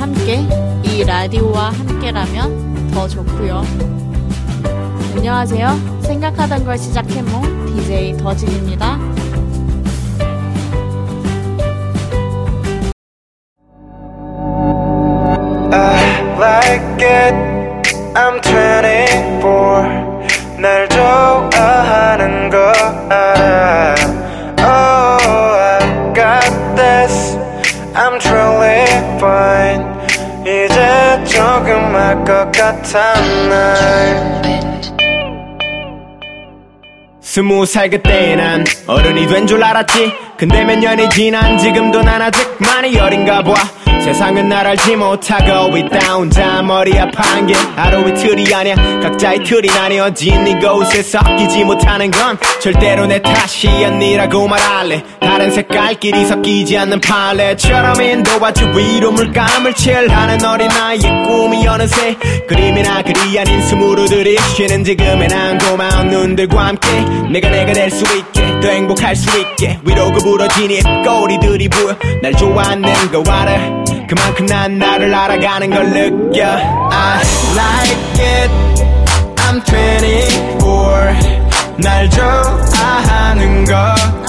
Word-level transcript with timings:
함께 0.00 0.40
이 0.82 1.04
라디오와 1.04 1.72
함께라면 1.72 2.90
더 2.90 3.06
좋고요. 3.06 3.62
안녕하세요. 5.14 6.00
생각하던 6.00 6.64
걸 6.64 6.78
시작해몽 6.78 7.66
DJ 7.66 8.16
더진입니다. 8.16 8.98
알것 32.10 32.26
같아 32.52 33.14
날. 33.48 34.40
스무 37.22 37.64
살 37.64 37.88
그때 37.88 38.34
난 38.34 38.64
어른이 38.88 39.28
된 39.28 39.46
줄 39.46 39.62
알았지. 39.62 40.12
근데 40.36 40.64
몇 40.64 40.76
년이 40.78 41.08
지난 41.10 41.56
지금도 41.58 42.02
난 42.02 42.20
아직 42.20 42.56
많이 42.58 42.98
어린가 42.98 43.42
봐. 43.44 43.54
세상은 44.02 44.48
날 44.48 44.66
알지 44.66 44.96
못하고 44.96 45.76
있다 45.76 46.14
혼자 46.14 46.62
머리 46.62 46.98
아파한 46.98 47.46
게 47.46 47.54
하루 47.76 48.08
이틀이 48.08 48.52
아니야. 48.52 48.74
각자의 49.02 49.44
틀이 49.44 49.68
나뉘어진 49.68 50.48
이곳에 50.48 51.02
섞이지 51.04 51.62
못하는 51.64 52.10
건 52.10 52.36
절대로 52.60 53.06
내 53.06 53.20
탓이 53.22 53.68
아니라고 53.68 54.46
말할래. 54.46 55.02
다른 55.20 55.50
색깔끼리 55.50 56.26
섞이지 56.26 56.76
않는 56.76 57.00
팔레처럼 57.00 58.00
인도와주 58.02 58.72
위로 58.76 59.12
물감을 59.12 59.74
칠하는 59.74 60.44
어린아이의 60.44 61.24
꿈이 61.26 61.66
어느새 61.66 62.14
그림이나 62.48 63.02
글이 63.02 63.38
아닌 63.38 63.62
스무로 63.62 64.04
들이 64.06 64.36
쉬는 64.56 64.84
지금의 64.84 65.28
난 65.28 65.56
고마운 65.58 66.08
눈들과 66.08 66.66
함께 66.66 66.88
내가 67.32 67.48
내가 67.48 67.72
될 67.72 67.90
수 67.90 68.04
있게 68.16 68.60
더 68.60 68.68
행복할 68.68 69.16
수 69.16 69.38
있게 69.38 69.78
위로 69.84 70.12
구부러진 70.12 70.70
입꼬리들이 70.70 71.68
보여 71.68 71.96
날 72.22 72.32
좋아하는 72.34 72.82
거 73.10 73.22
알아 73.32 73.84
그만큼 74.08 74.46
난 74.46 74.78
나를 74.78 75.14
알아가는 75.14 75.70
걸 75.70 75.90
느껴. 75.90 76.44
I 76.90 77.22
like 77.56 78.24
it. 78.24 78.50
I'm 79.36 79.60
24 79.64 81.39
날 81.82 82.08
좋아하는 82.10 83.64
거 83.64 83.74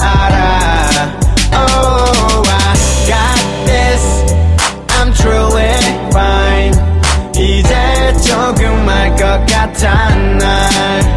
알아. 0.00 0.88
Oh 1.54 2.42
I 2.48 2.74
got 3.06 3.66
this. 3.66 4.24
I'm 4.88 5.12
truly 5.14 5.76
fine. 6.08 6.72
이제 7.36 8.14
조금 8.24 8.88
알것 8.88 9.46
같아 9.46 10.14
날. 10.16 11.14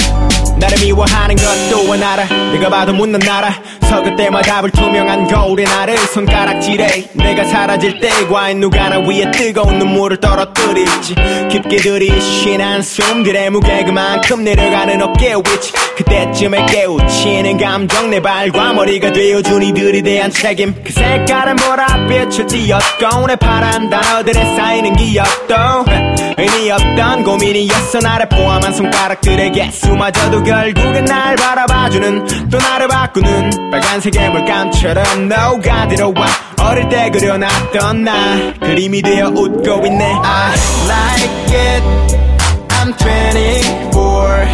나를 0.58 0.78
미워하는 0.80 1.36
것도 1.36 1.94
알아. 2.04 2.26
내가 2.52 2.70
봐도 2.70 2.94
못난 2.94 3.20
나라 3.22 3.54
서글 3.90 4.16
때마다 4.16 4.62
불투명한 4.62 5.28
거울의 5.28 5.66
나를 5.66 5.98
손가락질해. 5.98 7.10
내가 7.14 7.44
사라질 7.46 8.00
때 8.00 8.10
과연 8.28 8.60
누가 8.60 8.90
나 8.90 9.00
위에 9.00 9.30
뜨거운 9.32 9.80
눈물을 9.80 10.18
떨어뜨릴지. 10.18 11.16
깊게 11.50 11.78
들이쉰 11.78 12.62
한숨들의 12.62 13.50
무게 13.52 13.84
그만큼 13.84 14.44
내려가는 14.44 15.02
어깨 15.02 15.36
위치. 15.36 15.72
그때쯤에 15.98 16.66
깨우치는 16.66 17.58
감정 17.58 18.10
내 18.10 18.22
발과 18.22 18.74
머리가 18.74 19.12
되어준 19.12 19.64
이들에 19.64 20.02
대한 20.02 20.32
책임. 20.32 20.76
그 20.84 20.92
색깔은 20.92 21.56
보랏빛을 21.56 22.48
띄었고 22.48 23.28
내 23.28 23.36
파란 23.36 23.90
단어들에 23.90 24.56
쌓이는 24.56 24.96
기억도 24.96 25.56
의미 26.38 26.70
없던 26.70 27.24
고민이었어 27.24 28.00
나를 28.00 28.28
포함한 28.30 28.74
손가락들에게 28.74 29.72
수마저도 29.72 30.44
결국엔 30.44 31.06
날 31.06 31.36
바라봐주는 31.36 32.50
또 32.50 32.58
나를 32.58 32.88
바꾸는 32.90 33.72
빨간색의 33.76 34.30
물감처럼 34.30 35.28
녹아들어와. 35.28 36.26
어릴 36.62 36.88
때 36.88 37.10
그려놨던 37.10 38.06
나. 38.06 38.14
그림이 38.62 39.02
되어 39.02 39.28
웃고 39.28 39.86
있네. 39.86 40.16
I 40.24 40.54
like 40.88 41.54
it. 41.54 41.84
I'm 42.70 42.94
24 42.96 44.46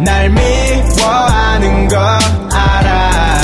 날 0.00 0.28
미워하는 0.30 1.86
거 1.86 1.96
알아. 2.52 3.40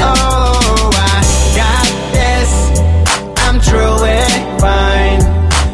Oh 0.00 0.90
I 0.94 1.22
got 1.56 1.90
this. 2.12 2.70
I'm 3.48 3.58
truly 3.60 4.22
fine. 4.58 5.26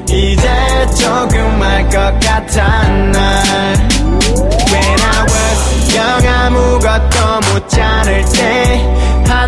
이제 0.08 0.48
조금 0.98 1.60
알 1.62 1.84
것 1.90 2.18
같아 2.20 2.88
날 2.88 3.76
When 4.72 4.98
I 5.00 5.22
was 5.28 5.60
young 5.94 6.26
아무것도 6.26 7.40
묻지 7.52 7.78
않을 7.80 8.24
때 8.32 8.37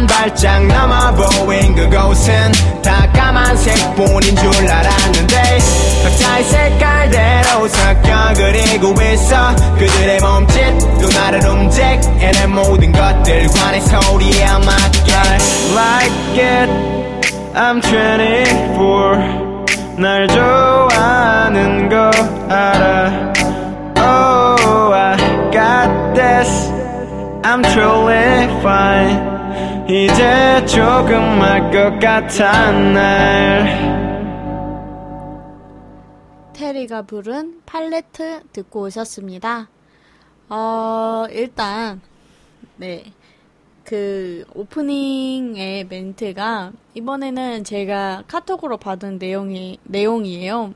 한 0.00 0.06
발짝 0.06 0.66
넘어 0.66 1.12
보인 1.12 1.74
그곳은 1.74 2.32
다 2.82 3.06
까만색 3.12 3.94
뿐인 3.96 4.34
줄 4.34 4.46
알았는데 4.66 5.58
각자의 6.02 6.44
색깔대로 6.44 7.68
섞여 7.68 8.32
그리고 8.34 8.94
있어 9.02 9.54
그들의 9.78 10.20
몸짓 10.20 10.78
또 11.02 11.08
나를 11.08 11.46
움직이는 11.46 12.50
모든 12.50 12.92
것들과 12.92 13.72
내 13.72 13.80
소리에 13.80 14.46
맞게. 14.64 15.12
Like 15.74 16.38
it 16.38 16.72
I'm 17.52 17.82
24날 19.98 20.28
좋아하는 20.30 21.90
거 21.90 22.10
알아. 22.48 23.32
Oh 23.98 24.94
I 24.94 25.18
got 25.52 26.14
this. 26.14 26.70
I'm 27.42 27.62
truly 27.62 28.48
fine 28.62 29.39
이제 29.90 30.64
조금 30.66 31.18
알 31.42 31.72
것 31.72 31.98
같아 31.98 32.70
날 32.70 33.90
테리가 36.52 37.02
부른 37.02 37.62
팔레트 37.66 38.42
듣고 38.52 38.82
오셨습니다. 38.82 39.68
어, 40.48 41.26
일단, 41.32 42.00
네. 42.76 43.12
그, 43.82 44.44
오프닝의 44.54 45.86
멘트가, 45.86 46.70
이번에는 46.94 47.64
제가 47.64 48.22
카톡으로 48.28 48.76
받은 48.76 49.18
내용이, 49.18 49.80
내용이에요. 49.82 50.72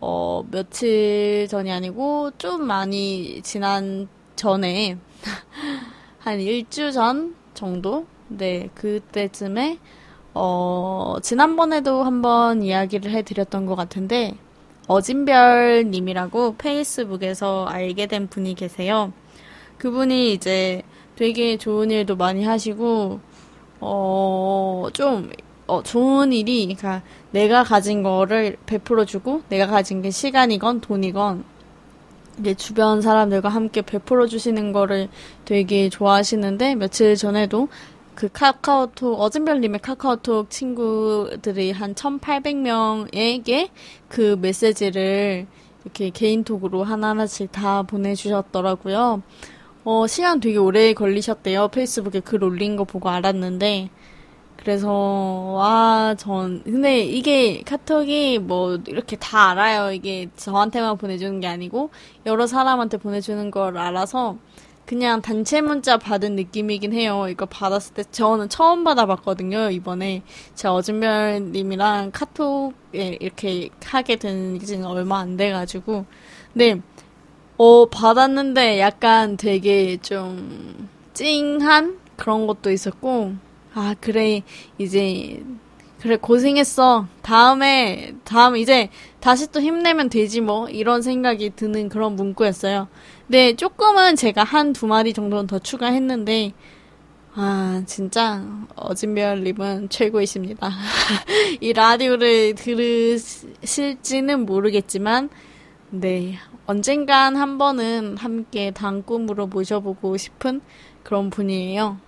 어, 0.00 0.44
며칠 0.52 1.48
전이 1.48 1.72
아니고, 1.72 2.30
좀 2.38 2.64
많이 2.64 3.40
지난 3.42 4.06
전에, 4.36 4.98
한 6.20 6.40
일주 6.40 6.92
전 6.92 7.34
정도? 7.54 8.06
네, 8.28 8.68
그때쯤에, 8.74 9.78
어, 10.34 11.16
지난번에도 11.22 12.02
한번 12.02 12.62
이야기를 12.62 13.10
해드렸던 13.12 13.66
것 13.66 13.76
같은데, 13.76 14.34
어진별 14.88 15.90
님이라고 15.90 16.56
페이스북에서 16.56 17.66
알게 17.66 18.06
된 18.06 18.28
분이 18.28 18.54
계세요. 18.54 19.12
그분이 19.78 20.32
이제 20.32 20.82
되게 21.16 21.56
좋은 21.56 21.90
일도 21.90 22.16
많이 22.16 22.44
하시고, 22.44 23.20
어, 23.80 24.86
좀, 24.92 25.30
어, 25.66 25.82
좋은 25.82 26.32
일이, 26.32 26.64
그러니까 26.66 27.02
내가 27.30 27.62
가진 27.62 28.02
거를 28.02 28.56
베풀어주고, 28.66 29.42
내가 29.48 29.66
가진 29.66 30.02
게 30.02 30.10
시간이건 30.10 30.80
돈이건, 30.80 31.44
이제 32.40 32.54
주변 32.54 33.00
사람들과 33.00 33.48
함께 33.48 33.82
베풀어주시는 33.82 34.72
거를 34.72 35.08
되게 35.44 35.88
좋아하시는데, 35.88 36.74
며칠 36.74 37.16
전에도 37.16 37.68
그 38.16 38.30
카카오톡, 38.32 39.20
어진별님의 39.20 39.80
카카오톡 39.80 40.48
친구들이 40.48 41.70
한 41.70 41.94
1800명에게 41.94 43.68
그 44.08 44.38
메시지를 44.40 45.46
이렇게 45.84 46.08
개인톡으로 46.08 46.82
하나하나씩 46.82 47.52
다 47.52 47.82
보내주셨더라고요. 47.82 49.22
어, 49.84 50.06
시간 50.06 50.40
되게 50.40 50.56
오래 50.56 50.94
걸리셨대요. 50.94 51.68
페이스북에 51.68 52.20
글 52.20 52.42
올린 52.42 52.76
거 52.76 52.84
보고 52.84 53.10
알았는데. 53.10 53.90
그래서 54.56 54.90
와, 54.90 56.14
전 56.18 56.62
근데 56.64 57.00
이게 57.00 57.62
카톡이 57.62 58.38
뭐 58.38 58.78
이렇게 58.86 59.16
다 59.16 59.50
알아요. 59.50 59.92
이게 59.92 60.30
저한테만 60.36 60.96
보내주는 60.96 61.38
게 61.40 61.46
아니고 61.46 61.90
여러 62.24 62.46
사람한테 62.46 62.96
보내주는 62.96 63.50
걸 63.50 63.76
알아서 63.76 64.38
그냥 64.86 65.20
단체 65.20 65.60
문자 65.60 65.98
받은 65.98 66.36
느낌이긴 66.36 66.92
해요. 66.92 67.26
이거 67.28 67.44
받았을 67.44 67.94
때 67.94 68.04
저는 68.04 68.48
처음 68.48 68.84
받아봤거든요. 68.84 69.70
이번에 69.70 70.22
제가 70.54 70.74
어준별님이랑 70.74 72.12
카톡에 72.12 73.18
이렇게 73.20 73.68
하게 73.84 74.14
된 74.16 74.60
지는 74.60 74.86
얼마 74.86 75.18
안 75.18 75.36
돼가지고 75.36 76.06
네. 76.52 76.80
어 77.58 77.86
받았는데 77.86 78.78
약간 78.80 79.36
되게 79.36 79.96
좀 79.96 80.88
찡한 81.14 81.98
그런 82.16 82.46
것도 82.46 82.70
있었고 82.70 83.32
아 83.74 83.94
그래 84.00 84.42
이제 84.78 85.42
그래 86.00 86.16
고생했어 86.16 87.06
다음에 87.22 88.14
다음 88.24 88.56
이제 88.56 88.90
다시 89.20 89.50
또 89.50 89.60
힘내면 89.60 90.10
되지 90.10 90.40
뭐 90.40 90.68
이런 90.68 91.02
생각이 91.02 91.50
드는 91.56 91.88
그런 91.88 92.14
문구였어요. 92.14 92.88
네, 93.28 93.56
조금은 93.56 94.14
제가 94.16 94.44
한 94.44 94.72
두 94.72 94.86
마디 94.86 95.12
정도는 95.12 95.46
더 95.46 95.58
추가했는데, 95.58 96.52
아, 97.34 97.82
진짜, 97.86 98.44
어진별님은 98.76 99.88
최고이십니다. 99.88 100.70
이 101.60 101.72
라디오를 101.72 102.54
들으실지는 102.54 104.46
모르겠지만, 104.46 105.28
네, 105.90 106.36
언젠간 106.66 107.36
한 107.36 107.58
번은 107.58 108.16
함께 108.16 108.70
단꿈으로 108.70 109.46
모셔보고 109.48 110.16
싶은 110.16 110.60
그런 111.02 111.30
분이에요. 111.30 111.98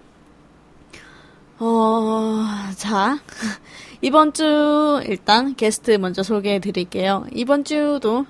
어, 1.59 2.45
자, 2.77 3.19
이번 4.03 4.33
주 4.33 5.03
일단 5.07 5.55
게스트 5.57 5.93
먼저 5.93 6.23
소개해 6.23 6.61
드릴게요. 6.61 7.27
이번 7.33 7.65
주도, 7.65 8.25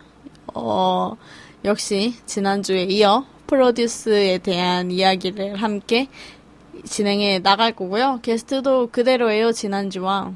어, 0.55 1.17
역시 1.65 2.15
지난주에 2.27 2.85
이어 2.85 3.25
프로듀스에 3.47 4.39
대한 4.39 4.91
이야기를 4.91 5.57
함께 5.57 6.09
진행해 6.85 7.41
나갈 7.41 7.73
거고요. 7.73 8.21
게스트도 8.23 8.91
그대로예요. 8.91 9.53
지난주와 9.53 10.33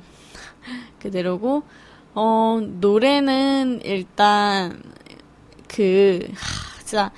그대로고 0.99 1.63
어 2.15 2.61
노래는 2.63 3.81
일단 3.85 4.83
그 5.69 6.29
진짜 6.79 7.11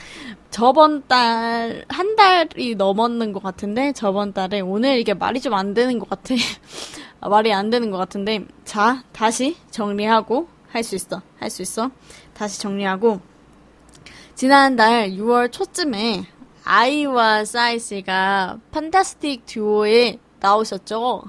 저번 0.51 1.07
달 1.09 1.85
한 1.89 2.15
달이 2.17 2.75
넘었는 2.77 3.33
것 3.33 3.43
같은데 3.43 3.93
저번 3.93 4.33
달에 4.33 4.61
오늘 4.61 4.99
이게 4.99 5.15
말이 5.15 5.41
좀 5.41 5.55
안 5.55 5.75
되는 5.75 5.99
것 5.99 6.09
같아 6.11 6.35
말이 7.21 7.53
안 7.53 7.71
되는 7.71 7.91
것 7.91 7.97
같은데 7.99 8.45
자 8.65 9.03
다시 9.13 9.57
정리하고 9.71 10.49
할 10.71 10.83
수 10.85 10.95
있어 10.95 11.23
할 11.39 11.51
수 11.51 11.63
있어 11.63 11.91
다시 12.35 12.61
정리하고 12.61 13.21
지난달 14.35 15.11
6월 15.11 15.53
초쯤에 15.53 16.25
아이와 16.65 17.45
싸이 17.45 17.79
씨가 17.79 18.59
판타스틱 18.73 19.47
듀오에 19.47 20.19
나오셨죠. 20.41 21.23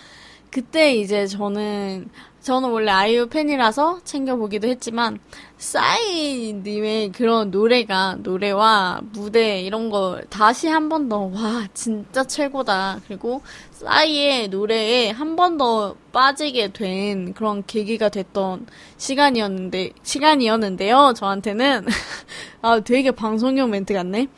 그때 0.50 0.94
이제 0.94 1.26
저는 1.26 2.08
저는 2.40 2.70
원래 2.70 2.90
아이유 2.92 3.28
팬이라서 3.28 4.00
챙겨보기도 4.04 4.68
했지만 4.68 5.18
싸이님의 5.66 7.10
그런 7.10 7.50
노래가 7.50 8.16
노래와 8.22 9.00
무대 9.12 9.60
이런 9.62 9.90
거 9.90 10.20
다시 10.30 10.68
한 10.68 10.88
번 10.88 11.08
더 11.08 11.18
와 11.26 11.66
진짜 11.74 12.22
최고다. 12.24 13.00
그리고 13.08 13.42
싸이의 13.72 14.48
노래에 14.48 15.10
한 15.10 15.34
번 15.36 15.58
더 15.58 15.96
빠지게 16.12 16.72
된 16.72 17.32
그런 17.34 17.64
계기가 17.66 18.08
됐던 18.10 18.66
시간이었는데 18.96 19.90
시간이었는데요 20.04 21.14
저한테는. 21.16 21.86
아 22.62 22.80
되게 22.80 23.10
방송용 23.10 23.70
멘트 23.70 23.92
같네. 23.92 24.28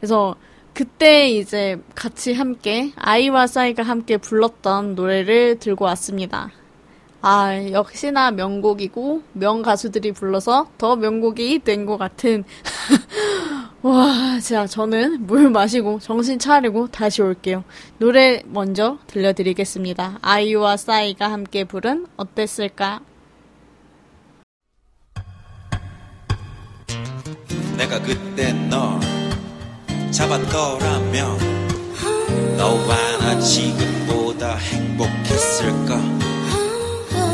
그래서 0.00 0.34
그때 0.74 1.28
이제 1.30 1.80
같이 1.94 2.32
함께 2.32 2.92
아이와 2.96 3.46
싸이가 3.46 3.82
함께 3.84 4.16
불렀던 4.16 4.94
노래를 4.96 5.58
들고 5.60 5.84
왔습니다. 5.84 6.50
아, 7.24 7.54
역시나 7.70 8.32
명곡이고, 8.32 9.22
명가수들이 9.32 10.12
불러서 10.12 10.68
더 10.76 10.96
명곡이 10.96 11.60
된 11.60 11.86
것 11.86 11.96
같은. 11.98 12.44
와, 13.82 14.38
자, 14.40 14.66
저는 14.66 15.26
물 15.26 15.50
마시고 15.50 15.98
정신 16.00 16.38
차리고 16.38 16.88
다시 16.88 17.22
올게요. 17.22 17.64
노래 17.98 18.42
먼저 18.46 18.98
들려드리겠습니다. 19.08 20.18
아이와 20.22 20.76
싸이가 20.76 21.30
함께 21.30 21.64
부른 21.64 22.06
어땠을까? 22.16 23.00
내가 27.76 28.00
그때 28.02 28.52
널 28.68 29.00
잡았더라면 30.12 31.38
너와 32.56 33.18
나 33.18 33.38
지금보다 33.40 34.54
행복했을까? 34.56 36.21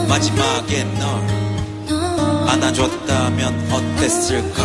마지막에 0.09 0.85
널 0.85 2.49
안아줬다면 2.49 3.71
어땠을까? 3.71 4.63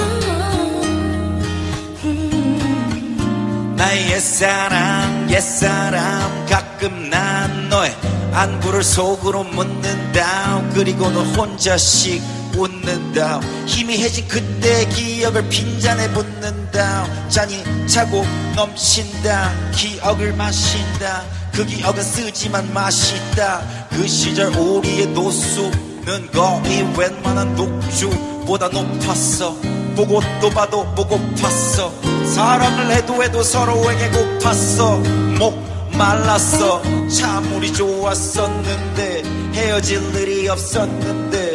나의 3.75 4.12
옛사랑 4.12 5.30
옛사람 5.30 6.45
가끔 6.45 7.10
난 7.10 7.69
너의 7.69 7.94
안부를 8.31 8.84
속으로 8.84 9.44
묻는다 9.44 10.63
그리고 10.74 11.10
너 11.12 11.22
혼자씩 11.24 12.24
웃는다 12.56 13.40
희미해진 13.66 14.28
그때의 14.28 14.90
기억을 14.90 15.48
빈잔에 15.50 16.10
붓는다 16.14 17.30
잔이 17.30 17.64
차고 17.88 18.26
넘친다 18.56 19.52
기억을 19.76 20.34
마신다 20.34 21.24
그 21.52 21.66
기억은 21.66 22.02
쓰지만 22.02 22.74
맛있다 22.74 23.84
그 23.96 24.08
시절 24.08 24.48
우리의 24.56 25.08
노수는 25.08 26.32
거의 26.32 26.84
웬만한 26.98 27.56
녹주보다 27.56 28.70
높았어. 28.70 29.56
보고 29.96 30.20
또 30.42 30.50
봐도 30.50 30.84
보고팠어. 30.96 32.25
사랑을 32.25 32.92
해도 32.92 33.24
해도 33.24 33.44
서로에게 33.44 34.10
고팠어. 34.10 35.08
목 35.38 35.54
말랐어. 35.96 36.82
참 37.08 37.54
우리 37.56 37.72
좋았었는데 37.72 39.24
헤어질 39.54 40.16
일이 40.16 40.50
없었는데 40.50 41.52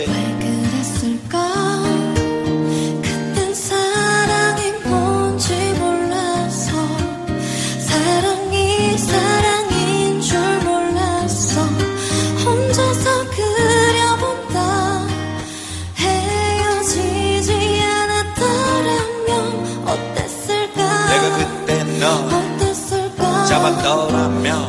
잡았더라면 23.89 24.69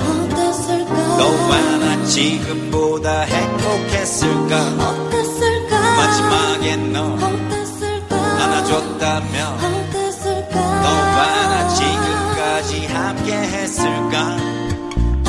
너와 1.18 1.78
나 1.78 2.06
지금보다 2.06 3.22
행복했을까? 3.22 4.72
마지막에 5.98 6.76
너 6.78 7.18
안아줬다면 8.40 9.58
너와 10.56 11.48
나 11.48 11.68
지금까지 11.68 12.86
함께 12.86 13.34
했을까? 13.34 14.38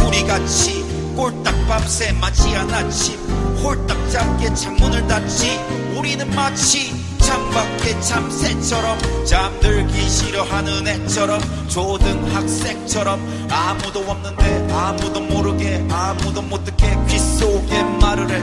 우리 0.06 0.24
같이 0.24 0.84
꼴딱 1.16 1.66
밤새 1.66 2.12
맞이한 2.12 2.72
아침 2.72 3.18
홀딱 3.62 4.10
잠게 4.10 4.54
창문을 4.54 5.08
닫지 5.08 5.58
우리는 5.96 6.30
마치 6.30 7.09
창밖에 7.20 8.00
참새처럼 8.00 8.98
잠들기 9.24 10.08
싫어하는 10.08 10.86
애처럼 10.86 11.40
초등학생처럼 11.68 13.48
아무도 13.50 14.00
없는데 14.00 14.68
아무도 14.72 15.20
모르게 15.20 15.84
아무도 15.90 16.42
못 16.42 16.64
듣게 16.64 16.96
귀 17.08 17.18
속에 17.18 17.82
말을 18.00 18.30
해. 18.30 18.40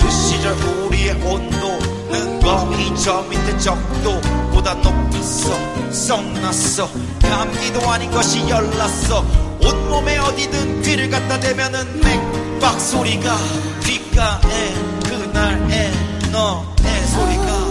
그 0.00 0.10
시절 0.10 0.52
우리의 0.52 1.12
온도는 1.22 2.40
거의 2.40 2.96
저 2.96 3.22
밑에 3.22 3.58
적도보다 3.58 4.74
높았어. 4.74 5.52
썩났어. 5.90 6.88
감기도 7.20 7.90
아닌 7.90 8.10
것이 8.10 8.48
열났어. 8.48 9.24
온몸에 9.64 10.18
어디든 10.18 10.82
귀를 10.82 11.08
갖다 11.08 11.38
대면은 11.38 12.00
맥박 12.00 12.80
소리가 12.80 13.36
귓가에 13.84 14.74
그날의 15.04 15.92
너의 16.32 17.06
소리가 17.06 17.61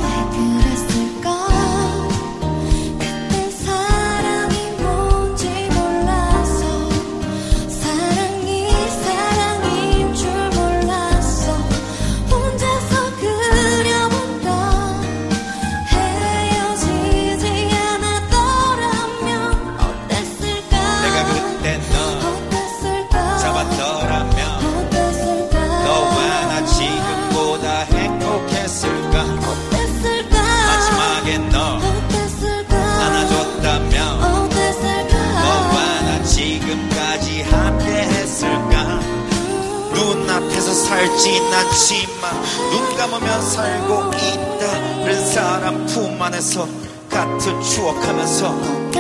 있진 41.22 41.54
않지만 41.54 42.42
눈 42.72 42.98
감으면 42.98 43.42
살고 43.42 44.12
있다는 44.16 45.28
사람 45.28 45.86
품 45.86 46.20
안에서 46.20 46.68
같은 47.12 47.62
추억하면서 47.62 48.92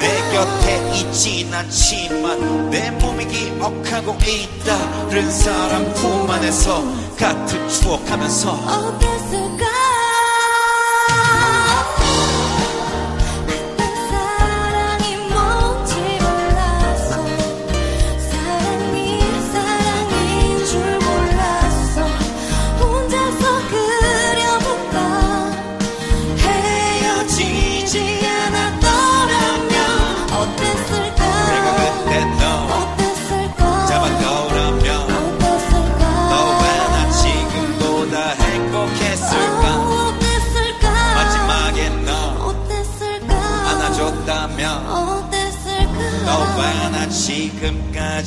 내 0.00 0.32
곁에 0.32 0.98
있진 0.98 1.54
않지만 1.54 2.70
내 2.70 2.90
몸이 2.90 3.24
기억하고 3.24 4.16
있다는 4.26 5.30
사람 5.30 5.94
품 5.94 6.28
안에서 6.28 6.82
같은 7.16 7.68
추억하면서 7.68 8.50
어땠을까 8.50 9.99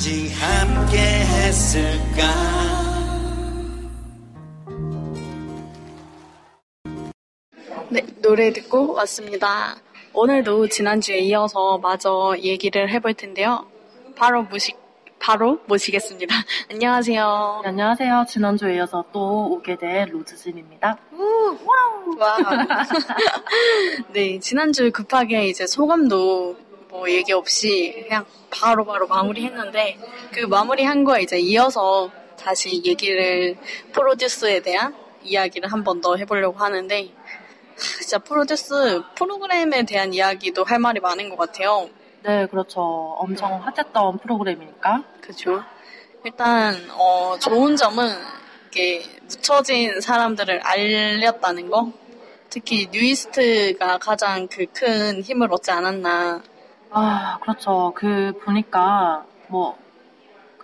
지금까지 0.04 0.30
함께 0.34 0.98
했을까 0.98 2.22
네, 7.88 8.02
노래 8.20 8.52
듣고 8.52 8.92
왔습니다. 8.92 9.76
오늘도 10.12 10.68
지난주에 10.68 11.20
이어서 11.20 11.78
마저 11.78 12.36
얘기를 12.38 12.90
해볼 12.90 13.14
텐데요. 13.14 13.66
바로 14.14 14.42
모시, 14.42 14.74
바로 15.18 15.60
모시겠습니다. 15.66 16.34
안녕하세요. 16.70 17.60
네, 17.62 17.68
안녕하세요. 17.70 18.26
지난주에 18.28 18.76
이어서 18.76 19.04
또 19.12 19.52
오게 19.52 19.76
된 19.76 20.10
로즈진입니다. 20.10 20.98
와. 22.18 22.36
네, 24.12 24.38
지난주 24.38 24.90
급하게 24.92 25.48
이제 25.48 25.66
소감도 25.66 26.63
뭐 26.94 27.10
얘기 27.10 27.32
없이 27.32 28.04
그냥 28.06 28.24
바로 28.50 28.84
바로 28.84 29.08
마무리했는데 29.08 29.98
그 30.32 30.46
마무리한 30.46 31.02
거에 31.02 31.22
이제 31.22 31.36
이어서 31.40 32.08
다시 32.40 32.80
얘기를 32.84 33.56
프로듀스에 33.92 34.60
대한 34.60 34.94
이야기를 35.24 35.72
한 35.72 35.82
번 35.82 36.00
더 36.00 36.14
해보려고 36.14 36.56
하는데 36.58 37.10
진짜 37.76 38.18
프로듀스 38.20 39.02
프로그램에 39.16 39.82
대한 39.84 40.14
이야기도 40.14 40.62
할 40.62 40.78
말이 40.78 41.00
많은 41.00 41.30
것 41.30 41.36
같아요. 41.36 41.90
네, 42.22 42.46
그렇죠. 42.46 42.80
엄청 43.18 43.60
핫했던 43.60 44.18
프로그램이니까. 44.20 45.02
그죠. 45.20 45.64
일단 46.24 46.76
어, 46.92 47.36
좋은 47.40 47.74
점은 47.74 48.08
이게 48.70 49.02
묻혀진 49.22 50.00
사람들을 50.00 50.60
알렸다는 50.62 51.70
거. 51.70 51.90
특히 52.50 52.86
뉴이스트가 52.92 53.98
가장 53.98 54.46
그 54.46 54.66
큰 54.72 55.20
힘을 55.22 55.48
얻지 55.52 55.72
않았나. 55.72 56.40
아, 56.94 57.38
그렇죠. 57.40 57.92
그 57.94 58.32
보니까 58.44 59.24
뭐 59.48 59.84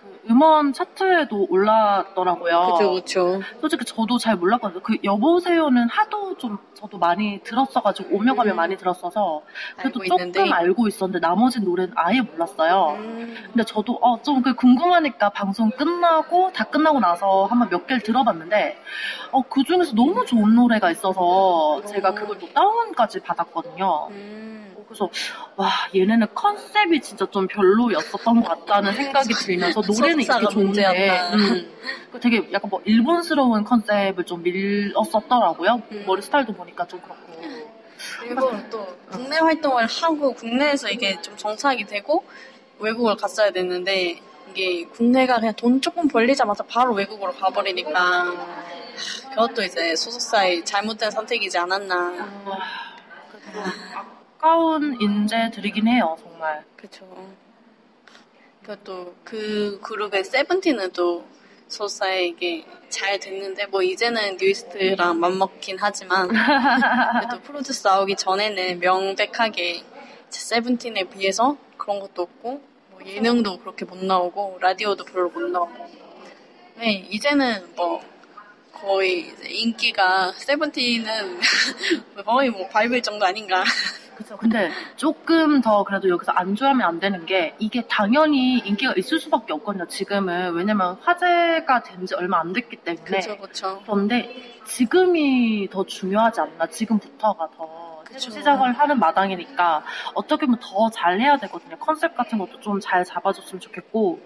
그 0.01 0.19
음원 0.31 0.73
차트에도 0.73 1.45
올랐더라고요. 1.49 2.73
그죠, 2.77 2.91
그죠. 2.93 3.41
솔직히 3.59 3.85
저도 3.85 4.17
잘 4.17 4.35
몰랐거든요. 4.35 4.81
그 4.81 4.97
여보세요는 5.03 5.89
하도 5.89 6.35
좀 6.37 6.57
저도 6.73 6.97
많이 6.97 7.39
들었어가지고 7.43 8.15
오며 8.15 8.33
가며 8.33 8.53
음. 8.53 8.55
많이 8.55 8.77
들었어서 8.77 9.43
그래도 9.77 9.99
알고 10.01 10.05
조금 10.09 10.27
있는데. 10.27 10.51
알고 10.51 10.87
있었는데 10.87 11.19
나머지 11.19 11.61
노래는 11.61 11.93
아예 11.95 12.21
몰랐어요. 12.21 12.95
음, 12.97 13.35
근데 13.45 13.63
저도 13.63 13.99
어, 14.01 14.19
좀 14.23 14.41
그 14.41 14.55
궁금하니까 14.55 15.29
방송 15.29 15.69
끝나고 15.69 16.51
다 16.51 16.63
끝나고 16.63 16.99
나서 16.99 17.45
한번 17.45 17.69
몇 17.69 17.85
개를 17.85 18.01
들어봤는데 18.01 18.77
어, 19.31 19.43
그 19.47 19.63
중에서 19.63 19.93
너무 19.93 20.25
좋은 20.25 20.55
노래가 20.55 20.89
있어서 20.89 21.79
제가 21.85 22.15
그걸 22.15 22.39
또 22.39 22.47
다운까지 22.51 23.19
받았거든요. 23.19 24.07
음, 24.09 24.60
어, 24.60 24.60
그래서 24.91 25.09
와 25.55 25.69
얘네는 25.95 26.27
컨셉이 26.33 27.01
진짜 27.01 27.25
좀 27.31 27.47
별로였었던 27.47 28.41
것 28.41 28.47
같다는 28.47 28.93
생각이 28.93 29.33
들면서 29.33 29.81
노래는 29.87 30.23
이렇게 30.23 30.47
좋은데. 30.47 30.85
음, 31.33 31.71
그 32.11 32.19
되게 32.19 32.49
약간 32.51 32.69
뭐 32.69 32.81
일본스러운 32.83 33.63
컨셉을 33.63 34.25
좀 34.25 34.43
밀었었더라고요. 34.43 35.81
음. 35.91 36.03
머리 36.05 36.21
스타일도 36.21 36.53
보니까 36.53 36.85
좀 36.87 36.99
그렇고. 37.01 37.21
그리고 38.19 38.51
또 38.69 38.85
국내 39.09 39.37
활동을 39.37 39.85
하고 39.85 40.33
국내에서 40.33 40.89
이게 40.89 41.21
좀 41.21 41.37
정착이 41.37 41.85
되고 41.85 42.25
외국을 42.79 43.15
갔어야 43.15 43.51
됐는데 43.51 44.19
이게 44.49 44.85
국내가 44.85 45.35
그냥 45.39 45.53
돈 45.55 45.79
조금 45.79 46.07
벌리자마자 46.07 46.63
바로 46.63 46.93
외국으로 46.93 47.31
가버리니까 47.31 48.33
그것도 49.29 49.63
이제 49.63 49.95
소속사의 49.95 50.65
잘못된 50.65 51.11
선택이지 51.11 51.57
않았나. 51.57 51.95
아 53.53 54.20
까운 54.41 54.99
인재들이긴 54.99 55.87
해요, 55.87 56.17
정말. 56.19 56.65
그쵸. 56.75 57.05
그것도 58.61 59.15
그 59.23 59.79
그룹의 59.83 60.23
세븐틴은 60.23 60.93
또 60.93 61.23
소속사에게 61.67 62.65
잘 62.89 63.19
됐는데 63.19 63.67
뭐 63.67 63.83
이제는 63.83 64.37
뉴이스트랑 64.37 65.19
맞먹긴 65.19 65.77
하지만 65.79 66.27
그래도 66.27 67.39
프로듀스 67.43 67.87
나오기 67.87 68.15
전에는 68.15 68.79
명백하게 68.79 69.83
세븐틴에 70.29 71.03
비해서 71.03 71.55
그런 71.77 71.99
것도 71.99 72.23
없고 72.23 72.61
뭐 72.89 72.99
예능도 73.05 73.59
그렇게 73.59 73.85
못 73.85 74.03
나오고 74.03 74.57
라디오도 74.59 75.05
별로 75.05 75.29
못 75.29 75.39
나오고 75.39 75.87
네 76.77 77.07
이제는 77.11 77.75
뭐 77.75 78.01
거의 78.73 79.31
인기가 79.47 80.33
세븐틴은 80.33 81.39
거의 82.25 82.49
뭐 82.49 82.67
바이블 82.69 83.03
정도 83.03 83.25
아닌가 83.25 83.63
그죠. 84.21 84.37
근데 84.37 84.69
조금 84.95 85.61
더 85.61 85.83
그래도 85.83 86.09
여기서 86.09 86.31
안주하면 86.31 86.87
안 86.87 86.99
되는 86.99 87.25
게 87.25 87.55
이게 87.59 87.81
당연히 87.87 88.59
인기가 88.59 88.93
있을 88.97 89.19
수밖에 89.19 89.53
없거든요. 89.53 89.87
지금은 89.87 90.53
왜냐면 90.53 90.97
화제가 91.01 91.83
된 91.83 92.05
지 92.05 92.15
얼마 92.15 92.39
안 92.39 92.51
됐기 92.53 92.77
때문에. 92.77 93.03
그쵸 93.19 93.37
그쵸 93.37 93.81
그런데 93.85 94.33
지금이 94.65 95.69
더 95.71 95.83
중요하지 95.85 96.41
않나. 96.41 96.65
지금부터가 96.67 97.49
더 97.55 98.01
그쵸. 98.05 98.31
시작을 98.31 98.73
하는 98.73 98.99
마당이니까 98.99 99.83
어떻게 100.15 100.45
보면 100.45 100.59
더 100.61 100.89
잘해야 100.89 101.37
되거든요. 101.37 101.77
컨셉 101.77 102.15
같은 102.17 102.37
것도 102.39 102.59
좀 102.59 102.79
잘 102.81 103.05
잡아줬으면 103.05 103.59
좋겠고 103.59 104.19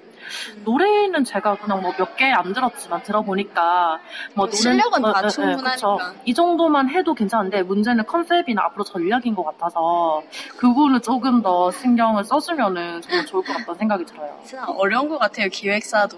노래는 0.63 1.23
제가 1.23 1.55
그냥 1.57 1.81
뭐 1.81 1.91
몇 1.97 2.15
개 2.15 2.31
안 2.31 2.53
들었지만 2.53 3.03
들어보니까 3.03 3.99
뭐 4.33 4.45
노래 4.45 4.55
실력은 4.57 5.01
다 5.01 5.27
충분하니까. 5.27 6.13
이 6.25 6.33
정도만 6.33 6.89
해도 6.89 7.13
괜찮은데 7.13 7.63
문제는 7.63 8.05
컨셉이나 8.05 8.63
앞으로 8.65 8.83
전략인 8.83 9.35
것 9.35 9.43
같아서 9.43 10.23
그거를 10.57 10.99
조금 11.01 11.41
더 11.41 11.71
신경을 11.71 12.23
써주면은 12.23 13.01
정말 13.01 13.25
좋을 13.25 13.43
것 13.43 13.53
같다는 13.53 13.77
생각이 13.79 14.05
들어요. 14.05 14.39
진짜 14.45 14.65
어려운 14.65 15.09
것 15.09 15.17
같아요 15.17 15.47
기획사도 15.49 16.17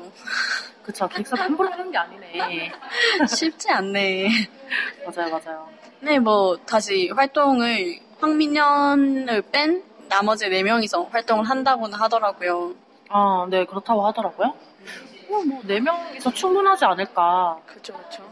그쵸 0.83 1.07
기획사도 1.09 1.41
함부로 1.43 1.69
하는 1.69 1.91
게 1.91 1.97
아니네. 1.97 2.71
쉽지 3.27 3.69
않네. 3.71 4.29
맞아요 5.05 5.29
맞아요. 5.31 5.67
네, 5.99 6.19
뭐 6.19 6.57
다시 6.65 7.09
활동을 7.15 7.99
황민현을 8.21 9.41
뺀 9.51 9.83
나머지 10.09 10.47
네 10.49 10.63
명이서 10.63 11.03
활동을 11.11 11.43
한다고는 11.49 11.99
하더라고요. 11.99 12.73
아, 13.09 13.47
네, 13.49 13.65
그렇다고 13.65 14.05
하더라고요. 14.07 14.47
어, 15.29 15.41
뭐, 15.45 15.61
네 15.65 15.79
명이서 15.79 16.31
충분하지 16.31 16.85
않을까. 16.85 17.59
그렇죠, 17.65 17.93
그렇죠. 17.93 18.23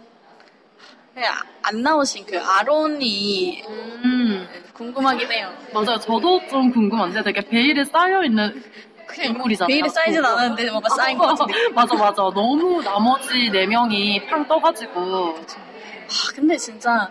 안 1.67 1.81
나오신 1.81 2.25
그 2.27 2.39
아론이 2.39 3.63
음, 3.67 4.47
궁금하긴 4.73 5.31
해요. 5.31 5.51
맞아요. 5.73 5.97
저도 5.97 6.45
좀 6.47 6.71
궁금한데 6.71 7.23
되게 7.23 7.41
베일에 7.41 7.83
쌓여있는 7.85 8.63
그냥 9.07 9.31
인물이잖아요. 9.31 9.67
베일에 9.67 9.89
쌓이진 9.89 10.23
않았는데 10.23 10.69
뭔가 10.69 10.89
쌓인 10.89 11.17
것 11.17 11.27
같은 11.27 11.47
느낌. 11.47 11.73
맞아, 11.73 11.95
맞아. 11.95 12.21
너무 12.35 12.83
나머지 12.83 13.49
네 13.49 13.65
명이 13.65 14.27
팡 14.27 14.47
떠가지고. 14.47 15.35
아, 15.39 16.31
근데 16.35 16.55
진짜 16.57 17.09